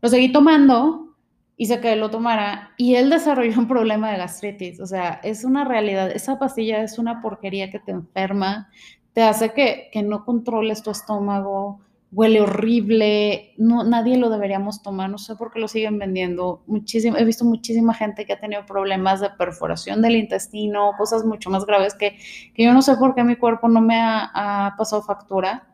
Lo 0.00 0.08
seguí 0.08 0.32
tomando, 0.32 1.11
hice 1.56 1.80
que 1.80 1.92
él 1.92 2.00
lo 2.00 2.10
tomara 2.10 2.72
y 2.76 2.94
él 2.96 3.10
desarrolló 3.10 3.58
un 3.58 3.68
problema 3.68 4.10
de 4.10 4.18
gastritis. 4.18 4.80
O 4.80 4.86
sea, 4.86 5.20
es 5.22 5.44
una 5.44 5.64
realidad. 5.64 6.10
Esa 6.10 6.38
pastilla 6.38 6.82
es 6.82 6.98
una 6.98 7.22
porquería 7.22 7.70
que 7.70 7.78
te 7.78 7.92
enferma, 7.92 8.70
te 9.12 9.22
hace 9.22 9.52
que, 9.52 9.88
que 9.92 10.02
no 10.02 10.24
controles 10.24 10.82
tu 10.82 10.90
estómago, 10.90 11.80
huele 12.12 12.42
horrible, 12.42 13.54
no, 13.56 13.84
nadie 13.84 14.18
lo 14.18 14.28
deberíamos 14.28 14.82
tomar, 14.82 15.08
no 15.08 15.16
sé 15.16 15.34
por 15.34 15.50
qué 15.50 15.58
lo 15.58 15.66
siguen 15.66 15.98
vendiendo. 15.98 16.62
Muchísimo, 16.66 17.16
he 17.16 17.24
visto 17.24 17.44
muchísima 17.44 17.94
gente 17.94 18.26
que 18.26 18.34
ha 18.34 18.40
tenido 18.40 18.66
problemas 18.66 19.20
de 19.20 19.30
perforación 19.30 20.02
del 20.02 20.16
intestino, 20.16 20.92
cosas 20.98 21.24
mucho 21.24 21.48
más 21.48 21.64
graves 21.64 21.94
que, 21.94 22.18
que 22.54 22.64
yo 22.64 22.74
no 22.74 22.82
sé 22.82 22.96
por 22.96 23.14
qué 23.14 23.24
mi 23.24 23.36
cuerpo 23.36 23.68
no 23.68 23.80
me 23.80 23.98
ha, 23.98 24.74
pasado 24.76 25.02
factura, 25.02 25.71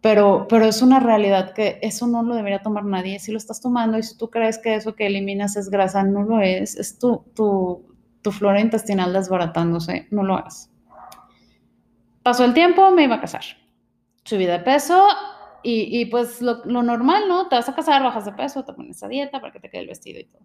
pero, 0.00 0.46
pero 0.48 0.64
es 0.64 0.82
una 0.82 1.00
realidad 1.00 1.52
que 1.52 1.78
eso 1.82 2.06
no 2.06 2.22
lo 2.22 2.34
debería 2.34 2.62
tomar 2.62 2.84
nadie. 2.84 3.18
Si 3.18 3.32
lo 3.32 3.38
estás 3.38 3.60
tomando 3.60 3.98
y 3.98 4.02
si 4.02 4.16
tú 4.16 4.30
crees 4.30 4.58
que 4.58 4.74
eso 4.74 4.94
que 4.94 5.06
eliminas 5.06 5.56
es 5.56 5.70
grasa, 5.70 6.02
no 6.02 6.22
lo 6.22 6.40
es, 6.40 6.76
es 6.76 6.98
tu, 6.98 7.24
tu, 7.34 7.94
tu 8.22 8.32
flora 8.32 8.60
intestinal 8.60 9.12
desbaratándose, 9.12 10.06
no 10.10 10.22
lo 10.22 10.44
es. 10.46 10.70
Pasó 12.22 12.44
el 12.44 12.54
tiempo, 12.54 12.90
me 12.90 13.04
iba 13.04 13.16
a 13.16 13.20
casar. 13.20 13.42
Subí 14.24 14.46
de 14.46 14.58
peso, 14.58 15.06
y, 15.62 16.06
pues 16.06 16.40
lo, 16.40 16.64
normal, 16.64 17.24
¿no? 17.28 17.48
Te 17.48 17.56
vas 17.56 17.68
a 17.68 17.74
casar, 17.74 18.02
bajas 18.02 18.24
de 18.24 18.32
peso, 18.32 18.64
te 18.64 18.72
pones 18.72 19.02
a 19.02 19.08
dieta 19.08 19.40
para 19.40 19.52
que 19.52 19.60
te 19.60 19.70
quede 19.70 19.82
el 19.82 19.88
vestido 19.88 20.20
y 20.20 20.24
todo. 20.24 20.42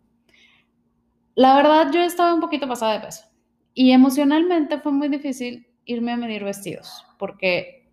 La 1.36 1.56
verdad, 1.56 1.92
yo 1.92 2.02
estaba 2.02 2.34
un 2.34 2.42
poquito 2.42 2.68
pasada 2.68 2.94
de 2.94 3.00
peso. 3.06 3.26
Y 3.74 3.92
emocionalmente 3.92 4.80
fue 4.80 4.92
muy 4.92 5.10
difícil 5.10 5.68
irme 5.86 6.14
a 6.14 6.18
medir 6.18 6.44
vestidos, 6.44 7.06
porque, 7.18 7.85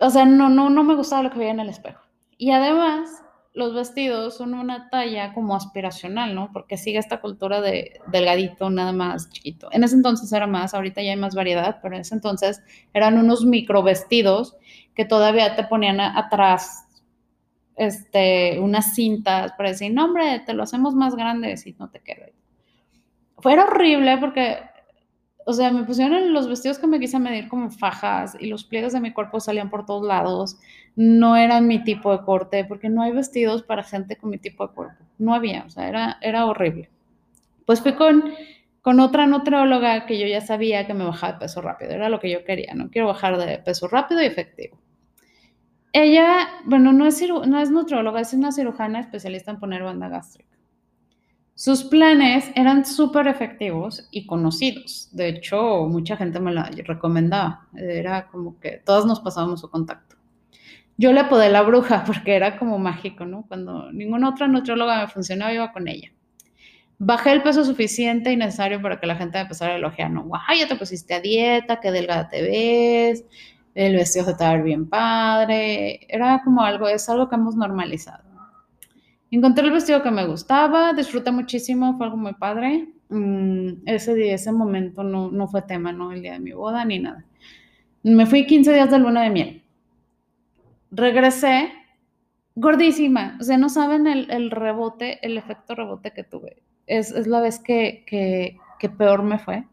o 0.00 0.10
sea, 0.10 0.24
no, 0.24 0.48
no, 0.48 0.70
no 0.70 0.82
me 0.82 0.94
gustaba 0.94 1.22
lo 1.22 1.30
que 1.30 1.38
veía 1.38 1.50
en 1.50 1.60
el 1.60 1.68
espejo. 1.68 2.00
Y 2.38 2.50
además, 2.52 3.22
los 3.52 3.74
vestidos 3.74 4.36
son 4.36 4.54
una 4.54 4.88
talla 4.90 5.32
como 5.34 5.54
aspiracional, 5.54 6.34
¿no? 6.34 6.50
Porque 6.52 6.76
sigue 6.76 6.98
esta 6.98 7.20
cultura 7.20 7.60
de 7.60 8.00
delgadito, 8.06 8.70
nada 8.70 8.92
más 8.92 9.30
chiquito. 9.30 9.68
En 9.72 9.84
ese 9.84 9.96
entonces 9.96 10.32
era 10.32 10.46
más, 10.46 10.72
ahorita 10.72 11.02
ya 11.02 11.10
hay 11.10 11.16
más 11.16 11.34
variedad, 11.34 11.78
pero 11.82 11.96
en 11.96 12.02
ese 12.02 12.14
entonces 12.14 12.62
eran 12.94 13.18
unos 13.18 13.44
micro 13.44 13.82
vestidos 13.82 14.56
que 14.94 15.04
todavía 15.04 15.56
te 15.56 15.64
ponían 15.64 16.00
atrás 16.00 16.86
este, 17.76 18.58
unas 18.60 18.94
cintas 18.94 19.52
para 19.52 19.70
decir, 19.70 19.92
no, 19.92 20.04
hombre, 20.04 20.40
te 20.46 20.54
lo 20.54 20.62
hacemos 20.62 20.94
más 20.94 21.16
grande 21.16 21.56
si 21.56 21.74
no 21.78 21.90
te 21.90 22.00
queda. 22.00 22.26
Fue 23.38 23.58
horrible 23.58 24.18
porque 24.18 24.58
o 25.50 25.52
sea, 25.52 25.70
me 25.72 25.82
pusieron 25.84 26.32
los 26.32 26.48
vestidos 26.48 26.78
que 26.78 26.86
me 26.86 27.00
quise 27.00 27.18
medir 27.18 27.48
como 27.48 27.70
fajas 27.70 28.36
y 28.38 28.46
los 28.46 28.64
pliegues 28.64 28.92
de 28.92 29.00
mi 29.00 29.12
cuerpo 29.12 29.40
salían 29.40 29.68
por 29.68 29.84
todos 29.84 30.06
lados. 30.06 30.58
No 30.96 31.36
eran 31.36 31.66
mi 31.66 31.82
tipo 31.82 32.16
de 32.16 32.24
corte, 32.24 32.64
porque 32.64 32.88
no 32.88 33.02
hay 33.02 33.12
vestidos 33.12 33.62
para 33.62 33.82
gente 33.82 34.16
con 34.16 34.30
mi 34.30 34.38
tipo 34.38 34.66
de 34.66 34.74
cuerpo. 34.74 35.04
No 35.18 35.34
había, 35.34 35.64
o 35.66 35.70
sea, 35.70 35.88
era, 35.88 36.18
era 36.20 36.46
horrible. 36.46 36.88
Pues 37.66 37.80
fui 37.80 37.94
con, 37.94 38.32
con 38.82 39.00
otra 39.00 39.26
nutrióloga 39.26 40.06
que 40.06 40.18
yo 40.18 40.26
ya 40.26 40.40
sabía 40.40 40.86
que 40.86 40.94
me 40.94 41.04
bajaba 41.04 41.34
de 41.34 41.38
peso 41.40 41.60
rápido, 41.60 41.90
era 41.92 42.08
lo 42.08 42.20
que 42.20 42.30
yo 42.30 42.44
quería, 42.44 42.74
no 42.74 42.90
quiero 42.90 43.08
bajar 43.08 43.36
de 43.36 43.58
peso 43.58 43.88
rápido 43.88 44.22
y 44.22 44.26
efectivo. 44.26 44.78
Ella, 45.92 46.48
bueno, 46.64 46.92
no 46.92 47.06
es, 47.06 47.20
no 47.28 47.58
es 47.58 47.70
nutrióloga, 47.70 48.20
es 48.20 48.32
una 48.32 48.52
cirujana 48.52 49.00
especialista 49.00 49.50
en 49.50 49.58
poner 49.58 49.82
banda 49.82 50.08
gástrica. 50.08 50.49
Sus 51.60 51.84
planes 51.84 52.50
eran 52.54 52.86
súper 52.86 53.28
efectivos 53.28 54.08
y 54.10 54.24
conocidos. 54.24 55.10
De 55.12 55.28
hecho, 55.28 55.86
mucha 55.88 56.16
gente 56.16 56.40
me 56.40 56.54
la 56.54 56.70
recomendaba. 56.86 57.68
Era 57.76 58.28
como 58.28 58.58
que 58.58 58.80
todos 58.82 59.04
nos 59.04 59.20
pasábamos 59.20 59.60
su 59.60 59.68
contacto. 59.68 60.16
Yo 60.96 61.12
le 61.12 61.20
apodé 61.20 61.50
la 61.50 61.60
bruja 61.60 62.02
porque 62.06 62.34
era 62.34 62.58
como 62.58 62.78
mágico, 62.78 63.26
¿no? 63.26 63.44
Cuando 63.46 63.92
ninguna 63.92 64.30
otra 64.30 64.48
nutrióloga 64.48 65.02
me 65.02 65.08
funcionaba, 65.08 65.52
iba 65.52 65.70
con 65.70 65.86
ella. 65.86 66.10
Bajé 66.98 67.32
el 67.32 67.42
peso 67.42 67.62
suficiente 67.62 68.32
y 68.32 68.36
necesario 68.36 68.80
para 68.80 68.98
que 68.98 69.06
la 69.06 69.16
gente 69.16 69.36
me 69.36 69.42
empezara 69.42 69.74
a 69.74 69.76
elogiar, 69.76 70.10
¿no? 70.10 70.22
Guau, 70.22 70.56
ya 70.58 70.66
te 70.66 70.76
pusiste 70.76 71.12
a 71.12 71.20
dieta, 71.20 71.78
qué 71.78 71.92
delgada 71.92 72.30
te 72.30 72.40
ves, 72.40 73.26
el 73.74 73.96
vestido 73.96 74.24
se 74.24 74.32
te 74.32 74.44
va 74.44 74.56
bien 74.56 74.88
padre. 74.88 76.06
Era 76.08 76.40
como 76.42 76.62
algo, 76.62 76.88
es 76.88 77.06
algo 77.10 77.28
que 77.28 77.34
hemos 77.34 77.54
normalizado. 77.54 78.29
Encontré 79.30 79.64
el 79.64 79.72
vestido 79.72 80.02
que 80.02 80.10
me 80.10 80.26
gustaba, 80.26 80.92
disfruté 80.92 81.30
muchísimo, 81.30 81.96
fue 81.96 82.06
algo 82.06 82.16
muy 82.16 82.34
padre. 82.34 82.88
Mm, 83.08 83.82
ese 83.86 84.14
día, 84.14 84.34
ese 84.34 84.52
momento 84.52 85.04
no, 85.04 85.30
no 85.30 85.46
fue 85.48 85.62
tema, 85.62 85.92
no 85.92 86.12
el 86.12 86.22
día 86.22 86.32
de 86.32 86.40
mi 86.40 86.52
boda 86.52 86.84
ni 86.84 86.98
nada. 86.98 87.24
Me 88.02 88.26
fui 88.26 88.46
15 88.46 88.72
días 88.72 88.90
de 88.90 88.98
luna 88.98 89.22
de 89.22 89.30
miel. 89.30 89.62
Regresé 90.90 91.72
gordísima. 92.54 93.36
O 93.40 93.44
sea, 93.44 93.58
no 93.58 93.68
saben 93.68 94.06
el, 94.06 94.30
el 94.30 94.50
rebote, 94.50 95.24
el 95.26 95.36
efecto 95.38 95.74
rebote 95.74 96.12
que 96.12 96.24
tuve. 96.24 96.62
Es, 96.86 97.12
es 97.12 97.26
la 97.26 97.40
vez 97.40 97.58
que, 97.58 98.04
que, 98.06 98.56
que, 98.78 98.88
peor 98.88 99.22
me 99.22 99.38
fue. 99.38 99.64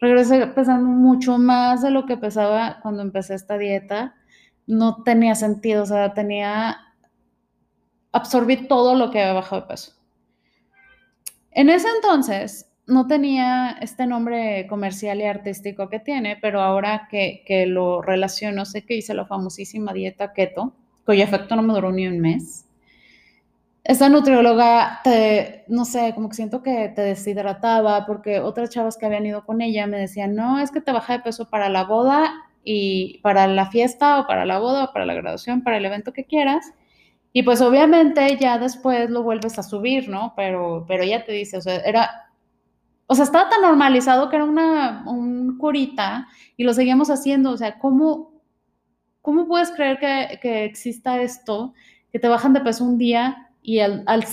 Regresé 0.00 0.46
pesando 0.48 0.88
mucho 0.88 1.38
más 1.38 1.82
de 1.82 1.90
lo 1.90 2.06
que 2.06 2.16
pesaba 2.16 2.80
cuando 2.82 3.02
empecé 3.02 3.34
esta 3.34 3.58
dieta. 3.58 4.14
No 4.66 5.02
tenía 5.02 5.34
sentido, 5.34 5.84
o 5.84 5.86
sea, 5.86 6.14
tenía, 6.14 6.76
absorbí 8.12 8.68
todo 8.68 8.94
lo 8.94 9.10
que 9.10 9.20
había 9.20 9.32
bajado 9.32 9.62
de 9.62 9.68
peso. 9.68 9.92
En 11.50 11.70
ese 11.70 11.88
entonces 11.88 12.70
no 12.86 13.06
tenía 13.06 13.78
este 13.80 14.06
nombre 14.06 14.66
comercial 14.68 15.20
y 15.20 15.24
artístico 15.24 15.88
que 15.88 16.00
tiene, 16.00 16.36
pero 16.40 16.60
ahora 16.60 17.08
que, 17.10 17.42
que 17.46 17.66
lo 17.66 18.02
relaciono, 18.02 18.64
sé 18.64 18.84
que 18.84 18.96
hice 18.96 19.14
la 19.14 19.26
famosísima 19.26 19.92
dieta 19.92 20.32
keto, 20.32 20.74
cuyo 21.04 21.24
efecto 21.24 21.56
no 21.56 21.62
me 21.62 21.74
duró 21.74 21.92
ni 21.92 22.06
un 22.06 22.20
mes 22.20 22.66
esta 23.84 24.08
nutrióloga, 24.08 25.00
te, 25.02 25.64
no 25.66 25.84
sé, 25.84 26.12
como 26.14 26.28
que 26.28 26.36
siento 26.36 26.62
que 26.62 26.88
te 26.94 27.02
deshidrataba, 27.02 28.06
porque 28.06 28.38
otras 28.38 28.70
chavas 28.70 28.96
que 28.96 29.06
habían 29.06 29.26
ido 29.26 29.44
con 29.44 29.60
ella 29.60 29.86
me 29.86 29.98
decían, 29.98 30.36
no, 30.36 30.60
es 30.60 30.70
que 30.70 30.80
te 30.80 30.92
baja 30.92 31.14
de 31.14 31.20
peso 31.20 31.48
para 31.48 31.68
la 31.68 31.84
boda 31.84 32.32
y 32.64 33.18
para 33.22 33.48
la 33.48 33.66
fiesta 33.70 34.20
o 34.20 34.26
para 34.28 34.46
la 34.46 34.60
boda 34.60 34.84
o 34.84 34.92
para 34.92 35.04
la 35.04 35.14
graduación, 35.14 35.62
para 35.62 35.78
el 35.78 35.84
evento 35.84 36.12
que 36.12 36.24
quieras. 36.24 36.72
Y 37.32 37.42
pues 37.42 37.60
obviamente 37.60 38.36
ya 38.38 38.58
después 38.58 39.08
lo 39.10 39.22
vuelves 39.22 39.58
a 39.58 39.62
subir, 39.62 40.08
¿no? 40.08 40.34
Pero, 40.36 40.84
pero 40.86 41.02
ella 41.02 41.24
te 41.24 41.32
dice, 41.32 41.56
o 41.56 41.60
sea, 41.60 41.76
era, 41.76 42.30
o 43.06 43.14
sea, 43.14 43.24
estaba 43.24 43.48
tan 43.48 43.62
normalizado 43.62 44.28
que 44.28 44.36
era 44.36 44.44
una 44.44 45.04
un 45.06 45.56
curita 45.58 46.28
y 46.56 46.64
lo 46.64 46.74
seguíamos 46.74 47.10
haciendo, 47.10 47.52
o 47.52 47.56
sea, 47.56 47.78
¿cómo, 47.78 48.32
cómo 49.22 49.46
puedes 49.46 49.70
creer 49.70 49.98
que, 49.98 50.38
que 50.40 50.64
exista 50.64 51.22
esto, 51.22 51.72
que 52.10 52.18
te 52.18 52.28
bajan 52.28 52.52
de 52.52 52.60
peso 52.60 52.84
un 52.84 52.98
día 52.98 53.48
y 53.62 53.78
al, 53.78 54.02
al, 54.06 54.24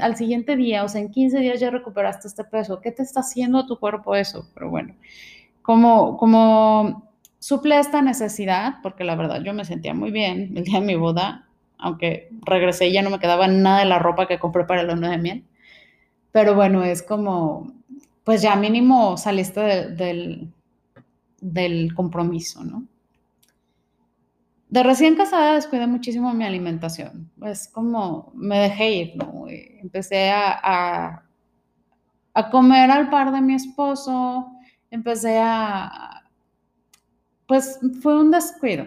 al, 0.00 0.16
siguiente 0.16 0.56
día, 0.56 0.82
o 0.82 0.88
sea, 0.88 1.00
en 1.00 1.10
15 1.10 1.38
días 1.40 1.60
ya 1.60 1.70
recuperaste 1.70 2.26
este 2.26 2.42
peso. 2.44 2.80
¿Qué 2.80 2.90
te 2.90 3.02
está 3.02 3.20
haciendo 3.20 3.58
a 3.58 3.66
tu 3.66 3.78
cuerpo 3.78 4.14
eso? 4.16 4.48
Pero 4.54 4.70
bueno, 4.70 4.94
como, 5.62 6.16
como 6.16 7.12
suple 7.38 7.78
esta 7.78 8.00
necesidad, 8.00 8.76
porque 8.82 9.04
la 9.04 9.14
verdad 9.14 9.42
yo 9.44 9.52
me 9.52 9.66
sentía 9.66 9.92
muy 9.92 10.10
bien 10.10 10.56
el 10.56 10.64
día 10.64 10.80
de 10.80 10.86
mi 10.86 10.96
boda, 10.96 11.47
aunque 11.78 12.30
regresé 12.42 12.88
y 12.88 12.92
ya 12.92 13.02
no 13.02 13.10
me 13.10 13.18
quedaba 13.18 13.48
nada 13.48 13.80
de 13.80 13.86
la 13.86 13.98
ropa 13.98 14.26
que 14.26 14.38
compré 14.38 14.64
para 14.64 14.82
el 14.82 14.88
luna 14.88 15.10
de 15.10 15.18
miel. 15.18 15.44
Pero 16.32 16.54
bueno, 16.54 16.84
es 16.84 17.02
como, 17.02 17.72
pues 18.24 18.42
ya 18.42 18.56
mínimo 18.56 19.16
saliste 19.16 19.60
de, 19.60 19.88
del, 19.94 20.52
del 21.40 21.94
compromiso, 21.94 22.64
¿no? 22.64 22.84
de 24.68 24.82
recién 24.82 25.16
casada 25.16 25.54
descuidé 25.54 25.86
muchísimo 25.86 26.32
mi 26.34 26.44
alimentación. 26.44 27.30
Es 27.42 27.68
como 27.68 28.32
me 28.34 28.58
dejé 28.58 28.90
ir, 28.90 29.16
¿no? 29.16 29.44
Empecé 29.48 30.30
a, 30.30 31.24
a, 32.34 32.50
comer 32.50 32.90
al 32.90 33.10
par 33.10 33.32
de 33.32 33.40
mi 33.40 33.54
esposo, 33.54 34.52
empecé 34.90 35.38
a... 35.42 36.22
Pues 37.46 37.80
fue 38.02 38.20
un 38.20 38.30
descuido. 38.30 38.86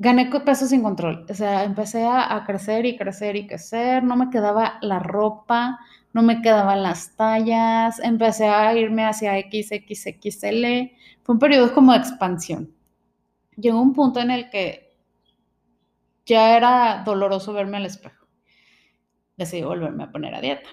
Gané 0.00 0.30
peso 0.44 0.66
sin 0.66 0.82
control. 0.82 1.26
O 1.28 1.34
sea, 1.34 1.64
empecé 1.64 2.04
a, 2.04 2.34
a 2.34 2.44
crecer 2.44 2.86
y 2.86 2.96
crecer 2.96 3.36
y 3.36 3.46
crecer. 3.46 4.02
No 4.02 4.16
me 4.16 4.30
quedaba 4.30 4.78
la 4.82 4.98
ropa, 4.98 5.78
no 6.12 6.22
me 6.22 6.42
quedaban 6.42 6.82
las 6.82 7.14
tallas. 7.16 8.00
Empecé 8.00 8.48
a 8.48 8.74
irme 8.74 9.04
hacia 9.04 9.38
XXXL. 9.38 10.90
Fue 11.22 11.34
un 11.34 11.38
periodo 11.38 11.72
como 11.72 11.92
de 11.92 11.98
expansión 11.98 12.74
llegó 13.60 13.80
un 13.80 13.92
punto 13.92 14.20
en 14.20 14.30
el 14.30 14.50
que 14.50 14.94
ya 16.26 16.56
era 16.56 17.02
doloroso 17.04 17.52
verme 17.52 17.78
al 17.78 17.86
espejo. 17.86 18.26
Decidí 19.36 19.62
volverme 19.62 20.04
a 20.04 20.10
poner 20.10 20.34
a 20.34 20.40
dieta. 20.40 20.68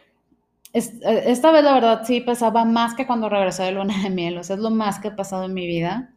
Eh, 0.73 1.23
esta 1.25 1.51
vez, 1.51 1.63
la 1.63 1.73
verdad, 1.73 2.03
sí 2.05 2.21
pesaba 2.21 2.65
más 2.65 2.93
que 2.93 3.07
cuando 3.07 3.29
regresé 3.29 3.63
de 3.63 3.71
luna 3.71 4.01
de 4.03 4.09
miel. 4.09 4.37
O 4.37 4.43
sea, 4.43 4.55
es 4.55 4.61
lo 4.61 4.69
más 4.69 4.99
que 4.99 5.09
he 5.09 5.11
pasado 5.11 5.45
en 5.45 5.53
mi 5.53 5.65
vida. 5.65 6.13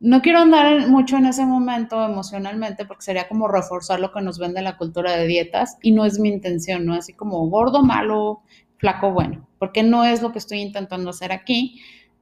No 0.00 0.22
quiero 0.22 0.40
andar 0.40 0.88
mucho 0.88 1.18
en 1.18 1.26
ese 1.26 1.46
momento 1.46 2.04
emocionalmente 2.04 2.86
porque 2.86 3.02
sería 3.02 3.28
como 3.28 3.48
reforzar 3.48 4.00
lo 4.00 4.12
que 4.12 4.22
nos 4.22 4.38
vende 4.38 4.62
la 4.62 4.76
cultura 4.76 5.12
de 5.12 5.26
dietas 5.26 5.76
y 5.82 5.92
no 5.92 6.04
es 6.04 6.18
mi 6.18 6.30
intención, 6.30 6.86
¿no? 6.86 6.94
Así 6.94 7.12
como 7.12 7.46
gordo, 7.48 7.82
malo, 7.82 8.42
flaco, 8.78 9.12
bueno, 9.12 9.46
porque 9.58 9.82
no 9.82 10.04
es 10.04 10.22
lo 10.22 10.32
que 10.32 10.38
estoy 10.38 10.60
intentando 10.60 11.10
hacer 11.10 11.32
aquí 11.32 11.80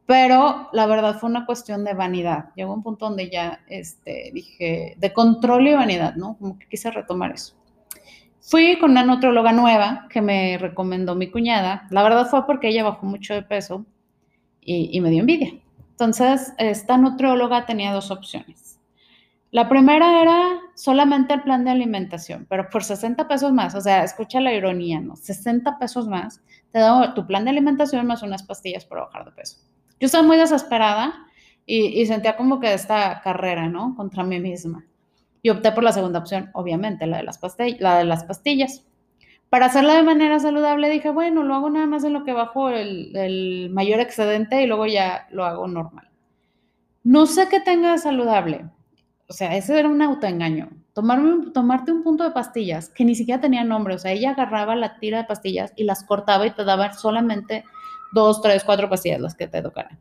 pero 0.09 0.71
la 0.73 0.87
verdad 0.87 1.19
fue 1.19 1.29
una 1.29 1.45
cuestión 1.45 1.85
de 1.85 1.93
vanidad. 1.93 2.47
Llegó 2.57 2.73
un 2.73 2.83
punto 2.83 3.05
donde 3.05 3.29
ya 3.29 3.61
este, 3.69 4.31
dije, 4.33 4.95
de 4.97 5.13
control 5.13 5.69
y 5.69 5.75
vanidad, 5.75 6.15
¿no? 6.17 6.39
Como 6.39 6.59
que 6.59 6.67
quise 6.67 6.91
retomar 6.91 7.33
eso. 7.33 7.55
Fui 8.41 8.79
con 8.79 8.93
una 8.93 9.05
nutróloga 9.05 9.53
nueva 9.53 10.07
que 10.09 10.23
me 10.23 10.57
recomendó 10.57 11.15
mi 11.15 11.31
cuñada. 11.31 11.87
La 11.91 12.03
verdad 12.03 12.27
fue 12.27 12.47
porque 12.47 12.69
ella 12.69 12.85
bajó 12.85 13.05
mucho 13.05 13.35
de 13.35 13.43
peso 13.43 13.85
y, 14.63 14.89
y 14.97 15.01
me 15.03 15.11
dio 15.11 15.21
envidia. 15.21 15.53
Entonces, 16.01 16.53
esta 16.59 16.97
nutróloga 16.97 17.67
tenía 17.67 17.93
dos 17.93 18.13
opciones. 18.13 18.79
La 19.51 19.69
primera 19.69 20.23
era 20.23 20.61
solamente 20.77 21.35
el 21.35 21.43
plan 21.43 21.65
de 21.65 21.73
alimentación, 21.73 22.47
pero 22.49 22.71
por 22.71 22.85
60 22.85 23.27
pesos 23.27 23.53
más, 23.53 23.75
o 23.75 23.81
sea, 23.81 24.05
escucha 24.05 24.41
la 24.41 24.53
ironía, 24.53 25.01
¿no? 25.01 25.17
60 25.17 25.77
pesos 25.81 26.07
más, 26.07 26.41
te 26.71 26.79
da 26.79 27.15
tu 27.15 27.27
plan 27.27 27.43
de 27.43 27.51
alimentación 27.51 28.07
más 28.07 28.23
unas 28.23 28.45
pastillas 28.45 28.85
para 28.85 29.07
bajar 29.07 29.25
de 29.25 29.33
peso. 29.33 29.57
Yo 29.99 30.07
estaba 30.07 30.25
muy 30.25 30.37
desesperada 30.37 31.15
y, 31.67 32.07
sentía 32.07 32.37
como 32.37 32.61
que 32.61 32.75
esta 32.75 33.21
carrera, 33.21 33.69
¿no? 33.69 33.97
Contra 33.97 34.23
mí 34.23 34.39
misma. 34.39 34.87
Y 35.43 35.51
opté 35.51 35.73
por 35.73 35.83
la 35.83 35.91
segunda 35.91 36.21
opción, 36.21 36.51
obviamente, 36.55 37.09
la 37.09 37.17
de 37.17 38.05
las 38.05 38.25
pastillas. 38.25 38.85
Para 39.51 39.67
hacerla 39.67 39.95
de 39.95 40.03
manera 40.03 40.39
saludable 40.39 40.91
dije, 40.91 41.11
bueno, 41.11 41.43
lo 41.43 41.55
hago 41.55 41.71
nada 41.71 41.87
más 41.87 42.05
en 42.05 42.13
lo 42.13 42.25
que 42.25 42.33
bajo 42.33 42.69
el, 42.69 43.71
mayor 43.73 44.01
excedente 44.01 44.63
y 44.63 44.67
luego 44.67 44.87
ya 44.87 45.27
lo 45.31 45.45
hago 45.45 45.67
normal. 45.67 46.09
No 47.03 47.27
sé 47.27 47.49
qué 47.49 47.61
tenga 47.61 47.97
saludable. 47.97 48.67
O 49.27 49.33
sea, 49.33 49.57
ese 49.57 49.79
era 49.79 49.89
un 49.89 50.03
autoengaño. 50.03 50.69
Tomarme, 50.93 51.51
tomarte 51.53 51.93
un 51.93 52.03
punto 52.03 52.25
de 52.25 52.33
pastillas 52.33 52.91
que 52.91 53.05
ni 53.05 53.15
siquiera 53.15 53.41
tenía 53.41 53.65
nombre. 53.65 53.95
O 53.95 53.99
sea, 53.99 54.13
ella 54.13 54.31
agarraba 54.31 54.77
la 54.77 54.99
tira 54.99 55.19
de 55.19 55.25
pastillas 55.25 55.73
y 55.77 55.85
las 55.85 56.05
cortaba 56.05 56.47
y 56.47 56.51
te 56.51 56.65
daba 56.65 56.93
solamente 56.93 57.65
dos, 58.13 58.43
tres, 58.43 58.65
cuatro 58.65 58.91
pastillas 58.91 59.21
las 59.21 59.35
que 59.35 59.47
te 59.47 59.63
tocaran. 59.63 59.99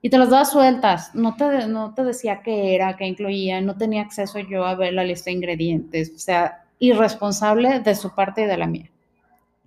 Y 0.00 0.10
te 0.10 0.18
las 0.18 0.30
daba 0.30 0.44
sueltas, 0.44 1.14
no 1.14 1.36
te, 1.36 1.68
no 1.68 1.94
te 1.94 2.02
decía 2.02 2.42
qué 2.42 2.74
era, 2.74 2.96
qué 2.96 3.06
incluía, 3.06 3.60
no 3.60 3.76
tenía 3.76 4.02
acceso 4.02 4.40
yo 4.40 4.64
a 4.64 4.74
ver 4.74 4.94
la 4.94 5.04
lista 5.04 5.30
de 5.30 5.36
ingredientes, 5.36 6.12
o 6.16 6.18
sea, 6.18 6.61
irresponsable 6.82 7.78
de 7.78 7.94
su 7.94 8.12
parte 8.12 8.42
y 8.42 8.46
de 8.46 8.56
la 8.56 8.66
mía. 8.66 8.90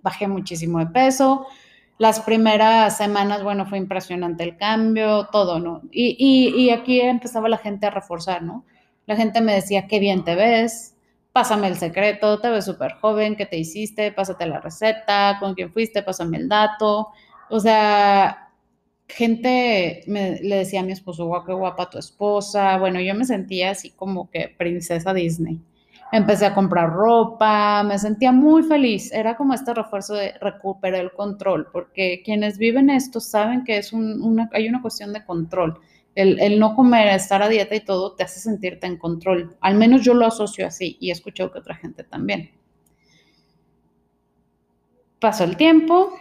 Bajé 0.02 0.28
muchísimo 0.28 0.78
de 0.80 0.86
peso, 0.86 1.46
las 1.96 2.20
primeras 2.20 2.98
semanas, 2.98 3.42
bueno, 3.42 3.64
fue 3.64 3.78
impresionante 3.78 4.44
el 4.44 4.58
cambio, 4.58 5.28
todo, 5.32 5.58
¿no? 5.58 5.80
Y, 5.90 6.14
y, 6.18 6.64
y 6.64 6.70
aquí 6.70 7.00
empezaba 7.00 7.48
la 7.48 7.56
gente 7.56 7.86
a 7.86 7.90
reforzar, 7.90 8.42
¿no? 8.42 8.66
La 9.06 9.16
gente 9.16 9.40
me 9.40 9.54
decía, 9.54 9.86
qué 9.86 9.98
bien 9.98 10.24
te 10.24 10.34
ves, 10.34 10.94
pásame 11.32 11.68
el 11.68 11.76
secreto, 11.76 12.38
te 12.38 12.50
ves 12.50 12.66
súper 12.66 12.92
joven, 13.00 13.34
¿qué 13.34 13.46
te 13.46 13.56
hiciste? 13.56 14.12
Pásate 14.12 14.44
la 14.44 14.60
receta, 14.60 15.38
con 15.40 15.54
quién 15.54 15.72
fuiste, 15.72 16.02
pásame 16.02 16.36
el 16.36 16.50
dato. 16.50 17.08
O 17.48 17.58
sea, 17.60 18.50
gente 19.08 20.02
me, 20.06 20.38
le 20.42 20.56
decía 20.56 20.80
a 20.80 20.82
mi 20.82 20.92
esposo, 20.92 21.30
qué 21.46 21.54
guapa 21.54 21.88
tu 21.88 21.98
esposa. 21.98 22.76
Bueno, 22.76 23.00
yo 23.00 23.14
me 23.14 23.24
sentía 23.24 23.70
así 23.70 23.90
como 23.90 24.30
que 24.30 24.54
princesa 24.58 25.14
Disney. 25.14 25.62
Empecé 26.16 26.46
a 26.46 26.54
comprar 26.54 26.94
ropa, 26.94 27.82
me 27.82 27.98
sentía 27.98 28.32
muy 28.32 28.62
feliz. 28.62 29.12
Era 29.12 29.36
como 29.36 29.52
este 29.52 29.74
refuerzo 29.74 30.14
de 30.14 30.32
recuperar 30.40 31.02
el 31.02 31.12
control, 31.12 31.68
porque 31.70 32.22
quienes 32.24 32.56
viven 32.56 32.88
esto 32.88 33.20
saben 33.20 33.64
que 33.64 33.76
es 33.76 33.92
una, 33.92 34.48
hay 34.54 34.66
una 34.66 34.80
cuestión 34.80 35.12
de 35.12 35.22
control. 35.26 35.78
El, 36.14 36.40
el, 36.40 36.58
no 36.58 36.74
comer, 36.74 37.08
estar 37.08 37.42
a 37.42 37.50
dieta 37.50 37.74
y 37.74 37.84
todo 37.84 38.14
te 38.14 38.24
hace 38.24 38.40
sentirte 38.40 38.86
en 38.86 38.96
control. 38.96 39.58
Al 39.60 39.74
menos 39.74 40.00
yo 40.00 40.14
lo 40.14 40.24
asocio 40.24 40.66
así 40.66 40.96
y 41.00 41.10
he 41.10 41.12
escuchado 41.12 41.52
que 41.52 41.58
otra 41.58 41.74
gente 41.74 42.02
también. 42.02 42.50
Pasó 45.20 45.44
el 45.44 45.58
tiempo, 45.58 46.14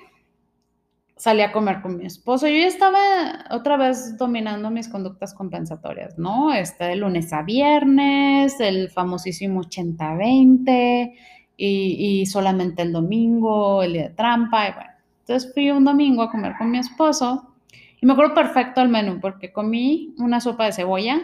salí 1.16 1.42
a 1.42 1.52
comer 1.52 1.82
con 1.82 1.98
mi 1.98 2.06
esposo. 2.06 2.48
Yo 2.48 2.56
ya 2.56 2.68
estaba 2.68 3.46
otra 3.52 3.78
vez 3.78 4.18
dominando 4.18 4.70
mis 4.70 4.90
conductas 4.90 5.34
compensatorias, 5.34 6.18
¿no? 6.18 6.54
Este, 6.54 6.86
de 6.86 6.96
lunes 6.98 7.32
a 7.34 7.42
viernes, 7.42 8.60
el 8.60 8.90
famosísimo 8.90 9.62
80-20 9.62 11.14
y, 11.58 12.22
y, 12.22 12.26
solamente 12.26 12.82
el 12.82 12.92
domingo, 12.92 13.82
el 13.84 13.94
día 13.94 14.04
de 14.04 14.16
trampa. 14.16 14.68
Y 14.68 14.74
bueno, 14.74 14.92
entonces 15.22 15.54
fui 15.54 15.72
un 15.72 15.86
domingo 15.86 16.22
a 16.24 16.32
comer 16.32 16.54
con 16.58 16.70
mi 16.70 16.80
esposo 16.80 17.56
y 18.02 18.06
me 18.06 18.14
acuerdo 18.14 18.34
perfecto 18.34 18.82
el 18.82 18.90
menú 18.90 19.20
porque 19.22 19.54
comí 19.54 20.14
una 20.18 20.42
sopa 20.42 20.66
de 20.66 20.74
cebolla, 20.74 21.22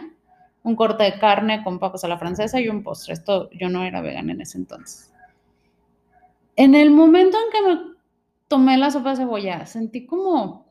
un 0.62 0.74
corte 0.74 1.04
de 1.04 1.18
carne 1.18 1.62
con 1.62 1.78
papas 1.78 2.04
a 2.04 2.08
la 2.08 2.18
francesa 2.18 2.60
y 2.60 2.68
un 2.68 2.82
postre. 2.82 3.12
Esto 3.12 3.50
yo 3.50 3.68
no 3.68 3.84
era 3.84 4.00
vegana 4.00 4.32
en 4.32 4.40
ese 4.40 4.56
entonces. 4.56 5.12
En 6.56 6.74
el 6.74 6.90
momento 6.90 7.36
en 7.36 7.50
que 7.50 7.68
me 7.68 7.91
tomé 8.52 8.76
la 8.76 8.90
sopa 8.90 9.10
de 9.10 9.16
cebolla, 9.16 9.64
sentí 9.64 10.04
como, 10.04 10.70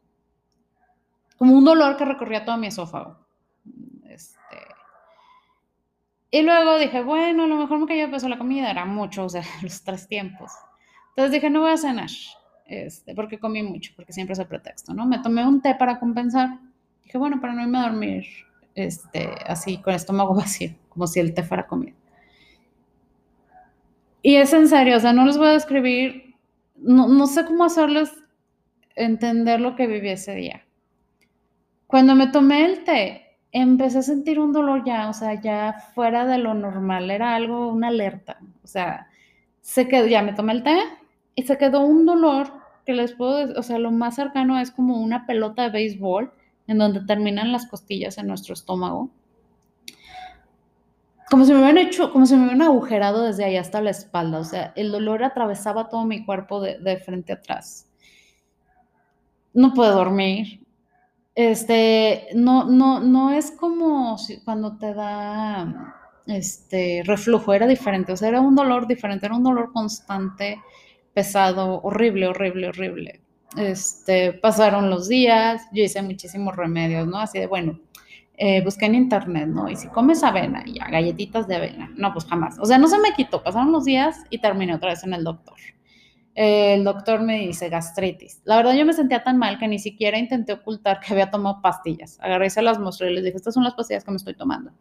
como 1.36 1.58
un 1.58 1.66
dolor 1.66 1.98
que 1.98 2.06
recorría 2.06 2.46
todo 2.46 2.56
mi 2.58 2.68
esófago. 2.68 3.26
Este, 4.08 4.38
y 6.30 6.44
luego 6.44 6.78
dije, 6.78 7.02
bueno, 7.02 7.46
a 7.46 7.48
lo 7.48 7.56
mejor 7.56 7.80
me 7.80 7.88
cayó 7.88 8.12
peso 8.12 8.30
la 8.30 8.38
comida, 8.38 8.70
era 8.70 8.86
mucho, 8.86 9.26
o 9.26 9.30
sea, 9.30 9.42
los 9.64 9.84
tres 9.84 10.08
tiempos. 10.08 10.52
Entonces 11.10 11.32
dije, 11.32 11.50
no 11.50 11.62
voy 11.62 11.72
a 11.72 11.78
cenar, 11.78 12.12
este, 12.68 13.16
porque 13.16 13.40
comí 13.40 13.64
mucho, 13.64 13.94
porque 13.96 14.14
siempre 14.14 14.34
es 14.34 14.40
el 14.40 14.46
pretexto, 14.46 14.94
¿no? 14.94 15.08
Me 15.08 15.18
tomé 15.18 15.44
un 15.44 15.60
té 15.60 15.74
para 15.74 16.00
compensar, 16.00 16.60
Dije, 17.04 17.18
bueno, 17.18 17.42
para 17.42 17.54
no 17.54 17.64
irme 17.64 17.80
a 17.80 17.90
dormir 17.90 18.28
este, 18.76 19.28
así 19.48 19.80
con 19.82 19.94
el 19.94 19.96
estómago 19.96 20.36
vacío, 20.36 20.76
como 20.90 21.08
si 21.08 21.20
el 21.20 21.34
té 21.34 21.42
fuera 21.42 21.66
comida. 21.66 21.96
Y 24.22 24.36
es 24.36 24.54
en 24.54 24.68
serio, 24.68 24.98
o 24.98 25.00
sea, 25.00 25.14
no 25.14 25.26
les 25.26 25.40
voy 25.40 25.48
a 25.48 25.54
describir, 25.54 26.31
no, 26.82 27.08
no 27.08 27.28
sé 27.28 27.46
cómo 27.46 27.64
hacerles 27.64 28.12
entender 28.96 29.60
lo 29.60 29.76
que 29.76 29.88
viví 29.88 30.10
ese 30.10 30.36
día. 30.36 30.66
Cuando 31.88 32.16
me 32.16 32.28
tomé 32.28 32.66
el 32.66 32.84
té, 32.84 33.38
empecé 33.52 34.00
a 34.00 34.04
sentir 34.04 34.40
un 34.40 34.54
dolor 34.54 34.84
ya, 34.86 35.10
o 35.10 35.14
sea, 35.14 35.40
ya 35.40 35.74
fuera 35.94 36.26
de 36.26 36.38
lo 36.38 36.54
normal, 36.54 37.12
era 37.12 37.36
algo, 37.36 37.68
una 37.70 37.90
alerta, 37.90 38.40
o 38.64 38.68
sea, 38.68 39.08
se 39.62 39.88
quedó, 39.88 40.08
ya 40.08 40.22
me 40.22 40.34
tomé 40.34 40.54
el 40.54 40.64
té 40.64 40.78
y 41.36 41.44
se 41.44 41.58
quedó 41.58 41.82
un 41.82 42.06
dolor 42.06 42.48
que 42.86 42.94
les 42.94 43.14
puedo, 43.14 43.60
o 43.60 43.64
sea, 43.64 43.78
lo 43.78 43.92
más 43.92 44.16
cercano 44.16 44.60
es 44.60 44.72
como 44.72 44.98
una 45.02 45.26
pelota 45.26 45.64
de 45.64 45.70
béisbol 45.70 46.32
en 46.68 46.78
donde 46.78 47.02
terminan 47.02 47.52
las 47.52 47.68
costillas 47.68 48.18
en 48.18 48.28
nuestro 48.28 48.54
estómago. 48.54 49.10
Como 51.32 51.46
si 51.46 51.54
me 51.54 51.60
hubieran 51.60 51.78
hecho, 51.78 52.12
como 52.12 52.26
si 52.26 52.36
me 52.36 52.42
hubieran 52.42 52.62
agujerado 52.62 53.24
desde 53.24 53.46
ahí 53.46 53.56
hasta 53.56 53.80
la 53.80 53.92
espalda, 53.92 54.40
o 54.40 54.44
sea, 54.44 54.74
el 54.76 54.92
dolor 54.92 55.24
atravesaba 55.24 55.88
todo 55.88 56.04
mi 56.04 56.26
cuerpo 56.26 56.60
de, 56.60 56.78
de 56.78 56.98
frente 56.98 57.32
atrás. 57.32 57.88
No 59.54 59.74
puedo 59.74 59.96
dormir. 59.96 60.62
Este, 61.34 62.28
no, 62.36 62.66
no, 62.66 63.00
no 63.00 63.32
es 63.32 63.50
como 63.52 64.18
cuando 64.44 64.78
te 64.78 64.94
da 64.94 65.96
este 66.28 67.02
reflujo, 67.06 67.54
era 67.54 67.66
diferente, 67.66 68.12
o 68.12 68.18
sea, 68.18 68.28
era 68.28 68.42
un 68.42 68.54
dolor 68.54 68.86
diferente, 68.86 69.26
era 69.26 69.36
un 69.36 69.44
dolor 69.44 69.72
constante, 69.72 70.60
pesado, 71.14 71.82
horrible, 71.82 72.28
horrible, 72.28 72.68
horrible. 72.68 73.22
Este, 73.56 74.34
pasaron 74.34 74.90
los 74.90 75.08
días, 75.08 75.62
yo 75.72 75.84
hice 75.84 76.02
muchísimos 76.02 76.58
remedios, 76.58 77.08
¿no? 77.08 77.20
Así 77.20 77.40
de, 77.40 77.48
bueno, 77.48 77.80
eh, 78.38 78.64
busqué 78.64 78.86
en 78.86 78.96
internet, 78.96 79.48
¿no? 79.48 79.70
Y 79.70 79.76
si 79.76 79.88
comes 79.88 80.24
avena, 80.24 80.64
ya, 80.66 80.88
galletitas 80.90 81.48
de 81.48 81.56
avena, 81.56 81.92
no, 81.96 82.14
pues 82.14 82.26
jamás. 82.26 82.58
O 82.60 82.66
sea, 82.66 82.78
no 82.78 82.88
se 82.88 83.00
me 83.00 83.14
quitó, 83.14 83.44
pasaron 83.44 83.72
los 83.72 83.86
días 83.86 84.24
y 84.30 84.40
terminé 84.40 84.76
otra 84.76 84.90
vez 84.90 85.04
en 85.04 85.14
el 85.14 85.24
doctor. 85.24 85.58
el 86.34 86.84
doctor 86.84 87.22
me 87.22 87.40
dice 87.40 87.70
gastritis. 87.70 88.42
La 88.46 88.56
verdad 88.56 88.74
yo 88.74 88.86
me 88.86 88.94
sentía 88.94 89.24
tan 89.24 89.38
mal 89.38 89.60
que 89.60 89.68
ni 89.68 89.80
siquiera 89.80 90.18
intenté 90.18 90.54
ocultar 90.54 91.00
que 91.00 91.14
había 91.14 91.30
tomado 91.30 91.62
pastillas. 91.62 92.20
Agarré 92.22 92.48
y 92.48 92.50
se 92.50 92.62
las 92.62 92.80
mostré 92.80 93.12
y 93.12 93.16
les 93.16 93.24
dije, 93.26 93.38
estas 93.38 93.54
son 93.54 93.64
las 93.64 93.76
pastillas 93.76 94.04
que 94.04 94.12
me 94.12 94.18
estoy 94.18 94.36
tomando. 94.36 94.72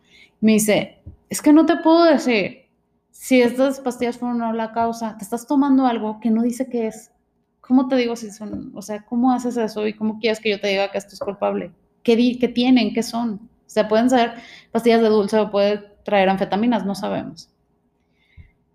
Me 0.40 0.52
dice, 0.52 1.02
es 1.28 1.42
que 1.42 1.52
no 1.52 1.66
te 1.66 1.76
puedo 1.76 2.04
decir 2.04 2.70
si 3.10 3.42
estas 3.42 3.80
pastillas 3.80 4.18
fueron 4.18 4.38
no 4.38 4.52
la 4.52 4.72
causa. 4.72 5.16
Te 5.18 5.24
estás 5.24 5.46
tomando 5.46 5.86
algo 5.86 6.20
que 6.20 6.30
no 6.30 6.42
dice 6.42 6.68
qué 6.70 6.86
es. 6.86 7.12
¿Cómo 7.60 7.86
te 7.88 7.96
digo 7.96 8.16
si 8.16 8.30
son, 8.30 8.72
o 8.74 8.82
sea, 8.82 9.04
cómo 9.04 9.32
haces 9.32 9.56
eso 9.56 9.86
y 9.86 9.94
cómo 9.94 10.18
quieres 10.18 10.40
que 10.40 10.50
yo 10.50 10.60
te 10.60 10.68
diga 10.68 10.90
que 10.90 10.98
esto 10.98 11.14
es 11.14 11.20
culpable? 11.20 11.72
¿Qué, 12.02 12.16
tienen? 12.54 12.94
¿Qué 12.94 13.02
son? 13.02 13.34
O 13.34 13.70
sea, 13.70 13.88
pueden 13.88 14.10
ser 14.10 14.34
pastillas 14.72 15.02
de 15.02 15.08
dulce 15.08 15.38
o 15.38 15.50
puede 15.50 15.78
traer 16.04 16.28
anfetaminas, 16.28 16.84
no 16.84 16.94
sabemos. 16.94 17.50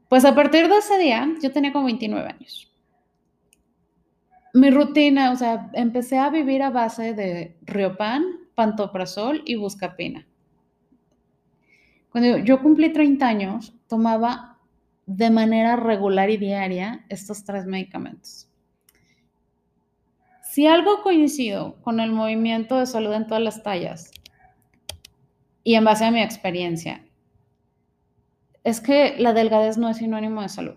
Pues 0.10 0.24
a 0.26 0.36
partir 0.36 0.68
de 0.68 0.78
ese 0.78 0.98
día, 0.98 1.28
yo 1.42 1.52
tenía 1.52 1.74
como 1.74 1.86
29 1.86 2.30
años. 2.30 2.72
Mi 4.54 4.70
rutina, 4.70 5.32
o 5.32 5.36
sea, 5.36 5.70
empecé 5.74 6.18
a 6.18 6.30
vivir 6.30 6.64
a 6.64 6.70
base 6.70 7.14
de 7.14 7.58
Riopan, 7.64 8.24
Pantoprazol 8.56 9.42
y 9.46 9.56
Buscapina. 9.56 10.26
Cuando 12.10 12.38
yo 12.38 12.62
cumplí 12.62 12.94
30 12.94 13.28
años, 13.28 13.74
tomaba 13.90 14.58
de 15.06 15.30
manera 15.30 15.76
regular 15.76 16.30
y 16.30 16.38
diaria 16.38 17.06
estos 17.10 17.44
tres 17.44 17.66
medicamentos. 17.66 18.45
Si 20.56 20.68
algo 20.68 21.04
coincido 21.04 21.76
con 21.82 22.00
el 22.00 22.14
movimiento 22.14 22.80
de 22.80 22.86
salud 22.86 23.12
en 23.12 23.28
todas 23.28 23.44
las 23.44 23.62
tallas 23.62 24.10
y 25.66 25.76
en 25.76 25.84
base 25.84 26.06
a 26.06 26.12
mi 26.12 26.22
experiencia, 26.22 27.06
es 28.64 28.80
que 28.80 29.18
la 29.18 29.34
delgadez 29.34 29.78
no 29.78 29.90
es 29.90 29.98
sinónimo 29.98 30.42
de 30.42 30.48
salud. 30.48 30.76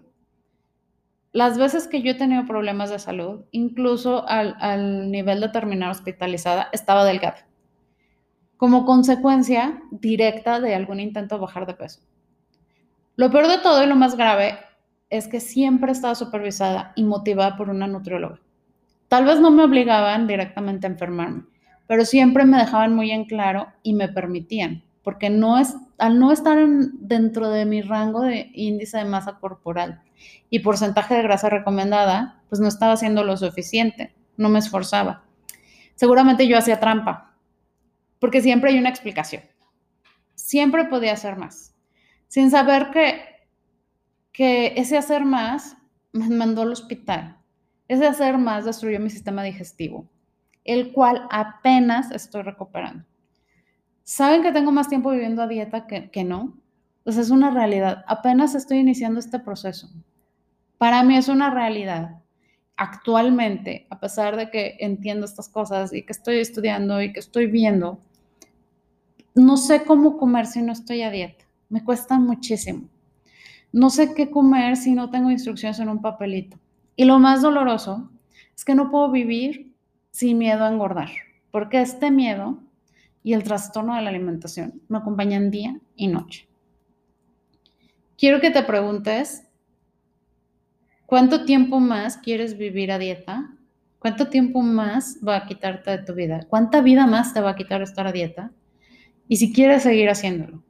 Las 1.31 1.59
veces 1.59 1.87
que 1.87 2.03
yo 2.03 2.11
he 2.11 2.15
tenido 2.15 2.45
problemas 2.45 2.91
de 2.91 2.99
salud, 2.99 3.45
incluso 3.53 4.27
al, 4.27 5.13
nivel 5.13 5.41
de 5.41 5.51
terminar 5.51 5.93
hospitalizada, 5.93 6.71
estaba 6.73 7.05
delgada, 7.05 7.47
como 8.57 8.85
consecuencia 8.85 9.81
directa 9.93 10.59
de 10.59 10.75
algún 10.75 10.99
intento 10.99 11.37
de 11.37 11.43
bajar 11.43 11.67
de 11.67 11.75
peso. 11.75 12.01
Lo 13.15 13.31
peor 13.31 13.47
de 13.47 13.59
todo 13.59 13.85
y 13.85 13.87
lo 13.87 13.95
más 13.95 14.17
grave 14.17 14.59
es 15.09 15.29
que 15.29 15.39
siempre 15.39 15.91
he 15.91 15.93
estado 15.93 16.17
supervisada 16.17 16.93
y 16.97 17.05
motivada 17.05 17.57
por 17.57 17.71
una 17.71 17.87
nutrióloga. 17.87 18.41
Tal 19.09 19.25
vez 19.25 19.41
no 19.41 19.51
me 19.51 19.65
obligaban 19.65 20.27
directamente 20.27 20.87
a 20.87 20.91
enfermarme, 20.91 21.45
pero 21.87 22.05
siempre 22.05 22.45
me 22.45 22.59
dejaban 22.59 22.95
muy 22.95 23.11
en 23.11 23.25
claro 23.25 23.69
y 23.83 23.95
me 23.95 24.09
permitían, 24.09 24.85
porque 25.03 25.29
al 25.29 25.41
no 25.41 26.31
estar 26.31 26.59
dentro 26.93 27.49
de 27.49 27.65
mi 27.65 27.81
rango 27.81 28.21
de 28.21 28.51
índice 28.53 28.99
de 28.99 29.07
masa 29.07 29.39
corporal 29.39 30.03
y 30.51 30.59
porcentaje 30.59 31.15
de 31.15 31.23
grasa 31.23 31.49
recomendada, 31.49 32.43
pues 32.51 32.61
no 32.61 32.69
estaba 32.69 32.93
haciendo 32.93 33.25
lo 33.25 33.39
suficiente, 33.39 34.15
no 34.37 34.51
me 34.51 34.59
esforzaba. 34.59 35.25
Seguramente 35.95 36.47
yo 36.47 36.59
hacía 36.59 36.79
trampa, 36.79 37.35
porque 38.19 38.43
siempre 38.43 38.71
hay 38.71 38.79
una 38.79 38.91
explicación. 38.91 39.43
Siempre 40.35 40.85
podía 40.85 41.15
hacer 41.15 41.37
más, 41.37 41.75
sin 42.27 42.51
saber 42.51 42.91
que 44.33 44.75
ese 44.77 44.99
hacer 44.99 45.25
más 45.25 45.79
me 46.13 46.29
mandó 46.29 46.61
al 46.63 46.73
hospital 46.73 47.38
ese 47.89 48.07
hacer 48.07 48.39
más 48.39 48.67
destruyó 48.67 49.01
mi 49.01 49.11
sistema 49.11 49.43
digestivo, 49.43 50.07
el 50.65 50.93
cual 50.93 51.27
apenas 51.31 52.11
estoy 52.11 52.43
recuperando. 52.43 53.05
¿Saben 54.05 54.43
que 54.43 54.53
tengo 54.53 54.71
más 54.73 54.89
tiempo 54.89 55.11
viviendo 55.11 55.43
a 55.43 55.49
dieta 55.49 55.87
que, 55.87 56.11
que 56.11 56.25
no? 56.25 56.59
Pues 57.05 57.17
es 57.17 57.31
una 57.31 57.51
realidad. 57.51 58.05
Apenas 58.07 58.55
estoy 58.55 58.79
iniciando 58.79 59.19
este 59.19 59.39
proceso. 59.39 59.89
Para 60.77 61.03
mí 61.03 61.17
es 61.17 61.29
una 61.29 61.51
realidad. 61.51 62.23
Actualmente, 62.77 63.87
a 63.91 63.99
pesar 63.99 64.37
de 64.37 64.51
que 64.51 64.77
entiendo 64.81 65.27
estas 65.27 65.49
cosas 65.49 65.93
y 65.93 66.05
que 66.05 66.13
estoy 66.13 66.39
estudiando 66.39 67.03
y 67.03 67.13
que 67.13 67.21
estoy 67.21 67.47
viendo, 67.47 67.99
no 69.35 69.57
sé 69.57 69.85
cómo 69.85 70.17
comer 70.17 70.47
si 70.47 70.63
no 70.63 70.73
estoy 70.73 71.03
a 71.03 71.11
dieta. 71.11 71.45
Me 71.69 71.83
cuesta 71.83 72.19
muchísimo. 72.19 72.89
No 73.73 73.91
sé 73.91 74.15
qué 74.15 74.31
comer 74.31 74.77
si 74.77 74.95
no 74.95 75.11
tengo 75.11 75.31
instrucciones 75.31 75.79
en 75.81 75.89
un 75.89 76.01
papelito. 76.01 76.59
Y 76.99 77.05
lo 77.05 77.21
más 77.21 77.43
doloroso 77.43 78.11
es 78.57 78.65
que 78.65 78.75
no 78.75 78.91
puedo 78.91 79.13
vivir 79.13 79.73
sin 80.11 80.37
miedo 80.37 80.65
a 80.65 80.69
engordar, 80.69 81.09
porque 81.53 81.81
este 81.81 82.11
miedo 82.11 82.59
y 83.23 83.35
el 83.35 83.45
trastorno 83.45 83.95
de 83.95 84.03
la 84.03 84.11
alimentación 84.11 84.83
me 84.89 84.99
acompañan 84.99 85.53
día 85.53 85.79
y 85.95 86.09
noche. 86.09 86.49
Quiero 88.17 88.41
que 88.41 88.51
te 88.51 88.65
preguntes, 88.65 89.47
¿cuánto 91.07 91.45
tiempo 91.45 91.79
más 91.79 92.17
quieres 92.17 92.59
vivir 92.59 92.91
a 92.91 92.99
dieta? 92.99 93.49
¿Cuánto 94.01 94.27
tiempo 94.27 94.61
más 94.61 95.21
va 95.27 95.37
a 95.37 95.47
quitarte 95.47 95.93
de 95.93 95.99
tu 95.99 96.15
vida? 96.15 96.47
¿Cuánta 96.49 96.81
vida 96.81 97.07
más 97.07 97.33
te 97.33 97.41
va 97.41 97.51
a 97.51 97.57
quitar 97.57 97.81
estar 97.81 98.09
a 98.09 98.13
dieta? 98.13 98.51
Y 99.29 99.37
si 99.37 99.53
quieres 99.53 99.85
seguir 99.85 100.11
haciéndolo, 100.11 100.65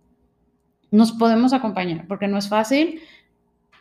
nos 0.90 1.12
podemos 1.12 1.54
acompañar, 1.54 2.06
porque 2.06 2.28
no 2.28 2.36
es 2.36 2.50
fácil, 2.50 3.00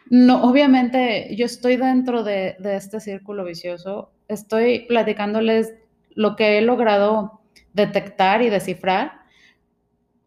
no, 0.10 0.44
obviamente 0.44 1.36
yo 1.36 1.46
estoy 1.46 1.78
dentro 1.78 2.24
de, 2.24 2.56
este 2.64 3.00
círculo 3.00 3.44
vicioso, 3.44 4.12
estoy 4.28 4.86
platicándoles 4.88 5.74
lo 6.12 6.36
que 6.36 6.58
he 6.58 6.62
logrado 6.62 7.42
detectar 7.74 8.42
y 8.42 8.50
descifrar, 8.50 9.14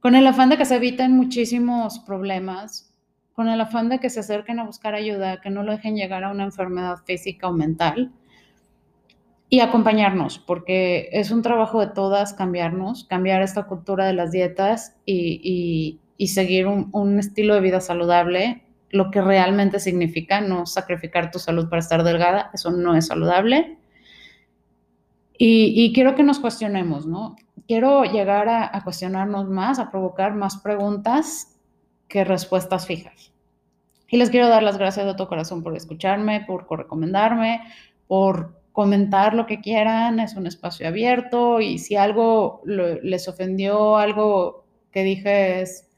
con 0.00 0.14
el 0.14 0.26
afán 0.26 0.48
de 0.48 0.56
que 0.56 0.64
se 0.64 0.76
eviten 0.76 1.12
muchísimos 1.16 1.98
problemas, 2.00 2.94
con 3.32 3.48
el 3.48 3.60
afán 3.60 3.88
de 3.88 3.98
que 3.98 4.10
se 4.10 4.20
acerquen 4.20 4.58
a 4.58 4.64
buscar 4.64 4.94
ayuda, 4.94 5.40
que 5.40 5.50
no 5.50 5.62
lo 5.62 5.72
dejen 5.72 5.96
llegar 5.96 6.24
a 6.24 6.30
una 6.30 6.44
enfermedad 6.44 6.98
física 7.04 7.48
o 7.48 7.52
mental. 7.52 8.12
Y 9.48 9.60
acompañarnos, 9.60 10.38
porque 10.38 11.08
es 11.12 11.30
un 11.32 11.42
trabajo 11.42 11.80
de 11.80 11.88
todas 11.88 12.34
cambiarnos, 12.34 13.04
cambiar 13.04 13.42
esta 13.42 13.64
cultura 13.64 14.06
de 14.06 14.12
las 14.12 14.30
dietas 14.30 14.96
y, 15.04 15.98
seguir 16.26 16.66
un 16.66 17.18
estilo 17.18 17.54
de 17.54 17.60
vida 17.60 17.80
saludable 17.80 18.62
lo 18.90 19.10
que 19.10 19.20
realmente 19.20 19.80
significa 19.80 20.40
no 20.40 20.66
sacrificar 20.66 21.30
tu 21.30 21.38
salud 21.38 21.68
para 21.68 21.80
estar 21.80 22.02
delgada, 22.02 22.50
eso 22.52 22.70
no 22.70 22.94
es 22.94 23.06
saludable. 23.06 23.78
Y, 25.42 25.92
quiero 25.94 26.14
que 26.14 26.22
nos 26.22 26.38
cuestionemos, 26.38 27.06
¿no? 27.06 27.34
Quiero 27.66 28.04
llegar 28.04 28.50
a, 28.50 28.76
a, 28.76 28.84
cuestionarnos 28.84 29.48
más, 29.48 29.78
a 29.78 29.90
provocar 29.90 30.34
más 30.34 30.58
preguntas 30.58 31.58
que 32.08 32.24
respuestas 32.24 32.86
fijas. 32.86 33.32
Y 34.08 34.18
les 34.18 34.28
quiero 34.28 34.48
dar 34.48 34.62
las 34.62 34.76
gracias 34.76 35.06
de 35.06 35.14
todo 35.14 35.28
corazón 35.28 35.62
por 35.62 35.74
escucharme, 35.74 36.44
por 36.46 36.68
recomendarme, 36.68 37.62
por 38.06 38.60
comentar 38.72 39.34
lo 39.34 39.46
que 39.46 39.60
quieran, 39.60 40.20
es 40.20 40.34
un 40.34 40.46
espacio 40.46 40.86
abierto 40.88 41.60
y 41.60 41.78
si 41.78 41.96
algo 41.96 42.62
les 42.64 43.28
ofendió, 43.28 43.96
algo 43.96 44.64
que 44.90 45.02
dije 45.02 45.62
es 45.62 45.89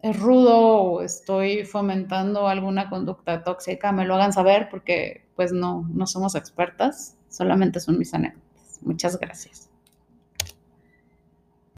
es 0.00 0.18
rudo 0.18 0.58
o 0.58 1.02
estoy 1.02 1.64
fomentando 1.64 2.48
alguna 2.48 2.88
conducta 2.88 3.42
tóxica, 3.42 3.92
me 3.92 4.04
lo 4.04 4.14
hagan 4.14 4.32
saber 4.32 4.68
porque 4.70 5.26
pues 5.36 5.52
no, 5.52 5.88
no 5.92 6.06
somos 6.06 6.34
expertas, 6.34 7.16
solamente 7.28 7.80
son 7.80 7.98
mis 7.98 8.14
anécdotas. 8.14 8.80
Muchas 8.82 9.18
gracias. 9.18 9.67